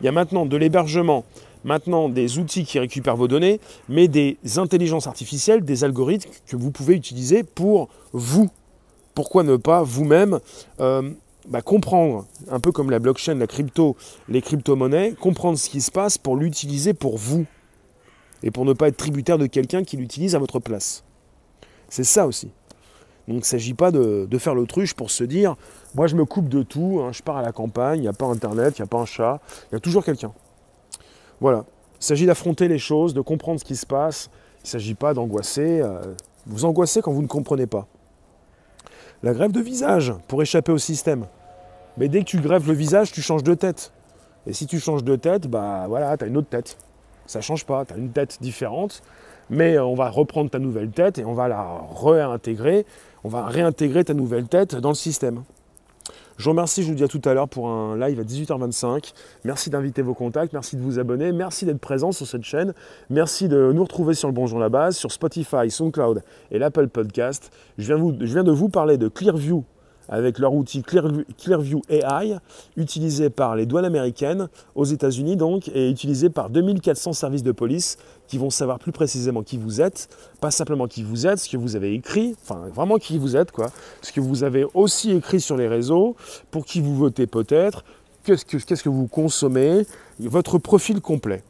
Il 0.00 0.04
y 0.06 0.08
a 0.08 0.12
maintenant 0.12 0.46
de 0.46 0.56
l'hébergement, 0.56 1.24
maintenant 1.64 2.08
des 2.08 2.38
outils 2.38 2.64
qui 2.64 2.78
récupèrent 2.78 3.16
vos 3.16 3.28
données, 3.28 3.60
mais 3.88 4.08
des 4.08 4.36
intelligences 4.56 5.06
artificielles, 5.06 5.64
des 5.64 5.84
algorithmes 5.84 6.30
que 6.46 6.56
vous 6.56 6.70
pouvez 6.70 6.94
utiliser 6.94 7.42
pour 7.42 7.88
vous. 8.12 8.50
Pourquoi 9.14 9.42
ne 9.42 9.56
pas 9.56 9.82
vous-même 9.82 10.40
euh, 10.80 11.10
bah, 11.48 11.60
comprendre, 11.60 12.26
un 12.50 12.60
peu 12.60 12.72
comme 12.72 12.90
la 12.90 12.98
blockchain, 12.98 13.34
la 13.34 13.46
crypto, 13.46 13.96
les 14.28 14.40
crypto-monnaies, 14.40 15.14
comprendre 15.20 15.58
ce 15.58 15.68
qui 15.68 15.80
se 15.80 15.90
passe 15.90 16.16
pour 16.16 16.36
l'utiliser 16.36 16.94
pour 16.94 17.18
vous 17.18 17.46
et 18.42 18.50
pour 18.50 18.64
ne 18.64 18.72
pas 18.72 18.88
être 18.88 18.96
tributaire 18.96 19.38
de 19.38 19.46
quelqu'un 19.46 19.84
qui 19.84 19.96
l'utilise 19.96 20.34
à 20.34 20.38
votre 20.38 20.60
place. 20.60 21.04
C'est 21.88 22.04
ça 22.04 22.26
aussi. 22.26 22.50
Donc 23.28 23.36
il 23.36 23.40
ne 23.40 23.44
s'agit 23.44 23.74
pas 23.74 23.90
de, 23.90 24.38
faire 24.38 24.54
l'autruche 24.54 24.94
pour 24.94 25.10
se 25.10 25.24
dire, 25.24 25.56
moi 25.94 26.06
je 26.06 26.16
me 26.16 26.24
coupe 26.24 26.48
de 26.48 26.62
tout, 26.62 27.00
hein, 27.02 27.12
je 27.12 27.22
pars 27.22 27.36
à 27.36 27.42
la 27.42 27.52
campagne, 27.52 27.98
il 27.98 28.02
n'y 28.02 28.08
a 28.08 28.12
pas 28.12 28.26
Internet, 28.26 28.78
il 28.78 28.82
n'y 28.82 28.84
a 28.84 28.88
pas 28.88 28.98
un 28.98 29.06
chat, 29.06 29.40
il 29.70 29.74
y 29.74 29.76
a 29.76 29.80
toujours 29.80 30.04
quelqu'un. 30.04 30.32
Voilà. 31.42 31.64
Il 32.00 32.04
s'agit 32.04 32.24
d'affronter 32.24 32.68
les 32.68 32.78
choses, 32.78 33.14
de 33.14 33.20
comprendre 33.20 33.58
ce 33.58 33.64
qui 33.64 33.74
se 33.74 33.84
passe. 33.84 34.30
Il 34.60 34.66
ne 34.66 34.68
s'agit 34.68 34.94
pas 34.94 35.12
d'angoisser. 35.12 35.80
Euh, 35.80 36.14
vous 36.46 36.64
angoissez 36.64 37.02
quand 37.02 37.10
vous 37.10 37.20
ne 37.20 37.26
comprenez 37.26 37.66
pas. 37.66 37.88
La 39.24 39.34
grève 39.34 39.50
de 39.50 39.60
visage 39.60 40.14
pour 40.28 40.40
échapper 40.40 40.70
au 40.70 40.78
système. 40.78 41.26
Mais 41.96 42.06
dès 42.06 42.20
que 42.20 42.26
tu 42.26 42.38
grèves 42.38 42.68
le 42.68 42.74
visage, 42.74 43.10
tu 43.10 43.22
changes 43.22 43.42
de 43.42 43.54
tête. 43.54 43.92
Et 44.46 44.52
si 44.52 44.68
tu 44.68 44.78
changes 44.78 45.02
de 45.02 45.16
tête, 45.16 45.48
bah 45.48 45.86
voilà, 45.88 46.16
tu 46.16 46.22
as 46.22 46.28
une 46.28 46.36
autre 46.36 46.48
tête. 46.48 46.78
Ça 47.26 47.40
ne 47.40 47.42
change 47.42 47.66
pas, 47.66 47.84
tu 47.84 47.94
as 47.94 47.96
une 47.96 48.12
tête 48.12 48.38
différente, 48.40 49.02
mais 49.50 49.80
on 49.80 49.94
va 49.94 50.10
reprendre 50.10 50.48
ta 50.48 50.60
nouvelle 50.60 50.90
tête 50.90 51.18
et 51.18 51.24
on 51.24 51.34
va 51.34 51.48
la 51.48 51.80
réintégrer, 52.02 52.86
on 53.24 53.28
va 53.28 53.46
réintégrer 53.46 54.04
ta 54.04 54.14
nouvelle 54.14 54.46
tête 54.46 54.76
dans 54.76 54.90
le 54.90 54.94
système. 54.94 55.42
Je 56.42 56.46
vous 56.46 56.50
remercie, 56.50 56.82
je 56.82 56.88
vous 56.88 56.94
dis 56.96 57.04
à 57.04 57.08
tout 57.08 57.20
à 57.24 57.34
l'heure 57.34 57.48
pour 57.48 57.68
un 57.68 57.96
live 57.96 58.18
à 58.18 58.24
18h25. 58.24 59.12
Merci 59.44 59.70
d'inviter 59.70 60.02
vos 60.02 60.12
contacts, 60.12 60.52
merci 60.52 60.74
de 60.74 60.82
vous 60.82 60.98
abonner, 60.98 61.30
merci 61.30 61.66
d'être 61.66 61.78
présent 61.78 62.10
sur 62.10 62.26
cette 62.26 62.42
chaîne, 62.42 62.74
merci 63.10 63.46
de 63.46 63.70
nous 63.72 63.84
retrouver 63.84 64.14
sur 64.14 64.26
le 64.26 64.34
Bonjour 64.34 64.58
la 64.58 64.68
base, 64.68 64.96
sur 64.96 65.12
Spotify, 65.12 65.70
SoundCloud 65.70 66.24
et 66.50 66.58
l'Apple 66.58 66.88
Podcast. 66.88 67.52
Je 67.78 67.86
viens, 67.86 67.94
vous, 67.94 68.16
je 68.18 68.32
viens 68.32 68.42
de 68.42 68.50
vous 68.50 68.68
parler 68.68 68.98
de 68.98 69.06
Clearview 69.06 69.62
avec 70.12 70.38
leur 70.38 70.52
outil 70.52 70.82
Clearview 70.82 71.80
AI, 71.88 72.36
utilisé 72.76 73.30
par 73.30 73.56
les 73.56 73.64
douanes 73.64 73.86
américaines 73.86 74.48
aux 74.74 74.84
États-Unis 74.84 75.36
donc, 75.36 75.68
et 75.74 75.88
utilisé 75.88 76.28
par 76.28 76.50
2400 76.50 77.14
services 77.14 77.42
de 77.42 77.50
police 77.50 77.96
qui 78.28 78.36
vont 78.36 78.50
savoir 78.50 78.78
plus 78.78 78.92
précisément 78.92 79.42
qui 79.42 79.56
vous 79.56 79.80
êtes, 79.80 80.08
pas 80.40 80.50
simplement 80.50 80.86
qui 80.86 81.02
vous 81.02 81.26
êtes, 81.26 81.38
ce 81.38 81.48
que 81.48 81.56
vous 81.56 81.76
avez 81.76 81.94
écrit, 81.94 82.36
enfin 82.42 82.60
vraiment 82.74 82.98
qui 82.98 83.18
vous 83.18 83.36
êtes, 83.36 83.52
quoi, 83.52 83.70
ce 84.02 84.12
que 84.12 84.20
vous 84.20 84.44
avez 84.44 84.66
aussi 84.74 85.12
écrit 85.12 85.40
sur 85.40 85.56
les 85.56 85.66
réseaux, 85.66 86.14
pour 86.50 86.66
qui 86.66 86.82
vous 86.82 86.94
votez 86.94 87.26
peut-être, 87.26 87.82
qu'est-ce 88.22 88.44
que, 88.44 88.58
qu'est-ce 88.58 88.82
que 88.82 88.90
vous 88.90 89.06
consommez, 89.06 89.86
votre 90.20 90.58
profil 90.58 91.00
complet 91.00 91.42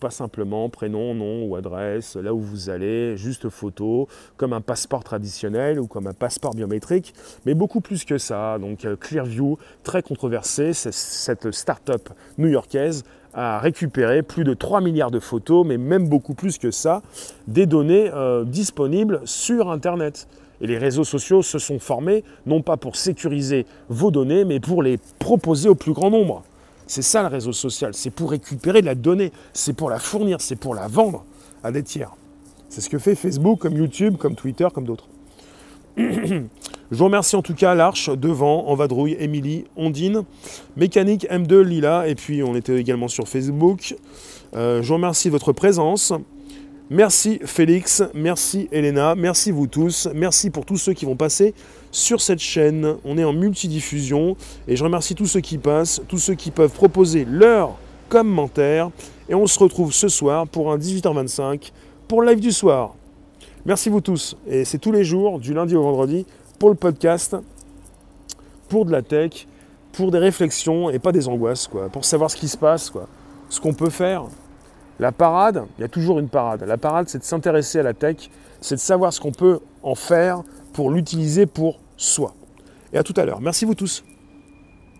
pas 0.00 0.10
simplement 0.10 0.68
prénom, 0.68 1.14
nom 1.14 1.44
ou 1.44 1.54
adresse, 1.54 2.16
là 2.16 2.34
où 2.34 2.40
vous 2.40 2.70
allez, 2.70 3.16
juste 3.16 3.50
photo, 3.50 4.08
comme 4.36 4.52
un 4.52 4.60
passeport 4.60 5.04
traditionnel 5.04 5.78
ou 5.78 5.86
comme 5.86 6.06
un 6.06 6.14
passeport 6.14 6.54
biométrique, 6.54 7.14
mais 7.46 7.54
beaucoup 7.54 7.80
plus 7.80 8.04
que 8.04 8.18
ça. 8.18 8.58
Donc 8.58 8.84
euh, 8.84 8.96
Clearview, 8.96 9.58
très 9.84 10.02
controversé, 10.02 10.72
cette 10.72 11.50
start-up 11.52 12.08
new-yorkaise 12.38 13.04
a 13.34 13.58
récupéré 13.60 14.22
plus 14.22 14.42
de 14.42 14.54
3 14.54 14.80
milliards 14.80 15.10
de 15.10 15.20
photos, 15.20 15.64
mais 15.64 15.78
même 15.78 16.08
beaucoup 16.08 16.34
plus 16.34 16.58
que 16.58 16.70
ça, 16.70 17.02
des 17.46 17.66
données 17.66 18.10
euh, 18.12 18.44
disponibles 18.44 19.20
sur 19.24 19.70
Internet. 19.70 20.26
Et 20.60 20.66
les 20.66 20.78
réseaux 20.78 21.04
sociaux 21.04 21.42
se 21.42 21.58
sont 21.58 21.78
formés, 21.78 22.24
non 22.46 22.60
pas 22.62 22.76
pour 22.76 22.96
sécuriser 22.96 23.66
vos 23.88 24.10
données, 24.10 24.44
mais 24.44 24.60
pour 24.60 24.82
les 24.82 24.98
proposer 25.18 25.68
au 25.68 25.74
plus 25.74 25.92
grand 25.92 26.10
nombre. 26.10 26.42
C'est 26.90 27.02
ça 27.02 27.22
le 27.22 27.28
réseau 27.28 27.52
social, 27.52 27.94
c'est 27.94 28.10
pour 28.10 28.32
récupérer 28.32 28.80
de 28.80 28.86
la 28.86 28.96
donnée, 28.96 29.30
c'est 29.52 29.74
pour 29.74 29.90
la 29.90 30.00
fournir, 30.00 30.40
c'est 30.40 30.56
pour 30.56 30.74
la 30.74 30.88
vendre 30.88 31.24
à 31.62 31.70
des 31.70 31.84
tiers. 31.84 32.10
C'est 32.68 32.80
ce 32.80 32.90
que 32.90 32.98
fait 32.98 33.14
Facebook, 33.14 33.60
comme 33.60 33.76
YouTube, 33.76 34.16
comme 34.16 34.34
Twitter, 34.34 34.66
comme 34.74 34.86
d'autres. 34.86 35.06
Je 35.96 36.42
vous 36.90 37.04
remercie 37.04 37.36
en 37.36 37.42
tout 37.42 37.54
cas 37.54 37.76
l'Arche, 37.76 38.10
Devant, 38.10 38.66
Envadrouille, 38.66 39.16
Émilie, 39.20 39.66
Ondine, 39.76 40.24
Mécanique, 40.76 41.28
M2, 41.30 41.60
Lila, 41.60 42.08
et 42.08 42.16
puis 42.16 42.42
on 42.42 42.56
était 42.56 42.80
également 42.80 43.06
sur 43.06 43.28
Facebook. 43.28 43.94
Euh, 44.56 44.82
je 44.82 44.88
vous 44.88 44.94
remercie 44.94 45.28
de 45.28 45.32
votre 45.32 45.52
présence. 45.52 46.12
Merci 46.92 47.38
Félix, 47.44 48.02
merci 48.14 48.68
Elena, 48.72 49.14
merci 49.14 49.52
vous 49.52 49.68
tous, 49.68 50.08
merci 50.12 50.50
pour 50.50 50.66
tous 50.66 50.76
ceux 50.76 50.92
qui 50.92 51.04
vont 51.04 51.14
passer 51.14 51.54
sur 51.92 52.20
cette 52.20 52.40
chaîne. 52.40 52.96
On 53.04 53.16
est 53.16 53.22
en 53.22 53.32
multidiffusion 53.32 54.36
et 54.66 54.74
je 54.74 54.82
remercie 54.82 55.14
tous 55.14 55.26
ceux 55.26 55.38
qui 55.38 55.56
passent, 55.56 56.02
tous 56.08 56.18
ceux 56.18 56.34
qui 56.34 56.50
peuvent 56.50 56.72
proposer 56.72 57.24
leurs 57.24 57.78
commentaires. 58.08 58.90
Et 59.28 59.36
on 59.36 59.46
se 59.46 59.56
retrouve 59.60 59.92
ce 59.92 60.08
soir 60.08 60.48
pour 60.48 60.72
un 60.72 60.78
18h25 60.78 61.70
pour 62.08 62.22
le 62.22 62.30
live 62.30 62.40
du 62.40 62.50
soir. 62.50 62.96
Merci 63.64 63.88
vous 63.88 64.00
tous. 64.00 64.36
Et 64.48 64.64
c'est 64.64 64.78
tous 64.78 64.90
les 64.90 65.04
jours, 65.04 65.38
du 65.38 65.54
lundi 65.54 65.76
au 65.76 65.82
vendredi, 65.84 66.26
pour 66.58 66.70
le 66.70 66.74
podcast, 66.74 67.36
pour 68.68 68.84
de 68.84 68.90
la 68.90 69.02
tech, 69.02 69.46
pour 69.92 70.10
des 70.10 70.18
réflexions 70.18 70.90
et 70.90 70.98
pas 70.98 71.12
des 71.12 71.28
angoisses, 71.28 71.68
quoi. 71.68 71.88
Pour 71.88 72.04
savoir 72.04 72.32
ce 72.32 72.36
qui 72.36 72.48
se 72.48 72.56
passe, 72.56 72.90
quoi. 72.90 73.06
Ce 73.48 73.60
qu'on 73.60 73.74
peut 73.74 73.90
faire. 73.90 74.24
La 75.00 75.12
parade, 75.12 75.64
il 75.78 75.80
y 75.80 75.84
a 75.84 75.88
toujours 75.88 76.18
une 76.18 76.28
parade. 76.28 76.62
La 76.66 76.76
parade, 76.76 77.08
c'est 77.08 77.18
de 77.18 77.24
s'intéresser 77.24 77.78
à 77.78 77.82
la 77.82 77.94
tech, 77.94 78.28
c'est 78.60 78.74
de 78.74 78.80
savoir 78.80 79.14
ce 79.14 79.18
qu'on 79.18 79.32
peut 79.32 79.60
en 79.82 79.94
faire 79.94 80.42
pour 80.74 80.90
l'utiliser 80.90 81.46
pour 81.46 81.80
soi. 81.96 82.34
Et 82.92 82.98
à 82.98 83.02
tout 83.02 83.14
à 83.16 83.24
l'heure. 83.24 83.40
Merci 83.40 83.64
vous 83.64 83.74
tous. 83.74 84.04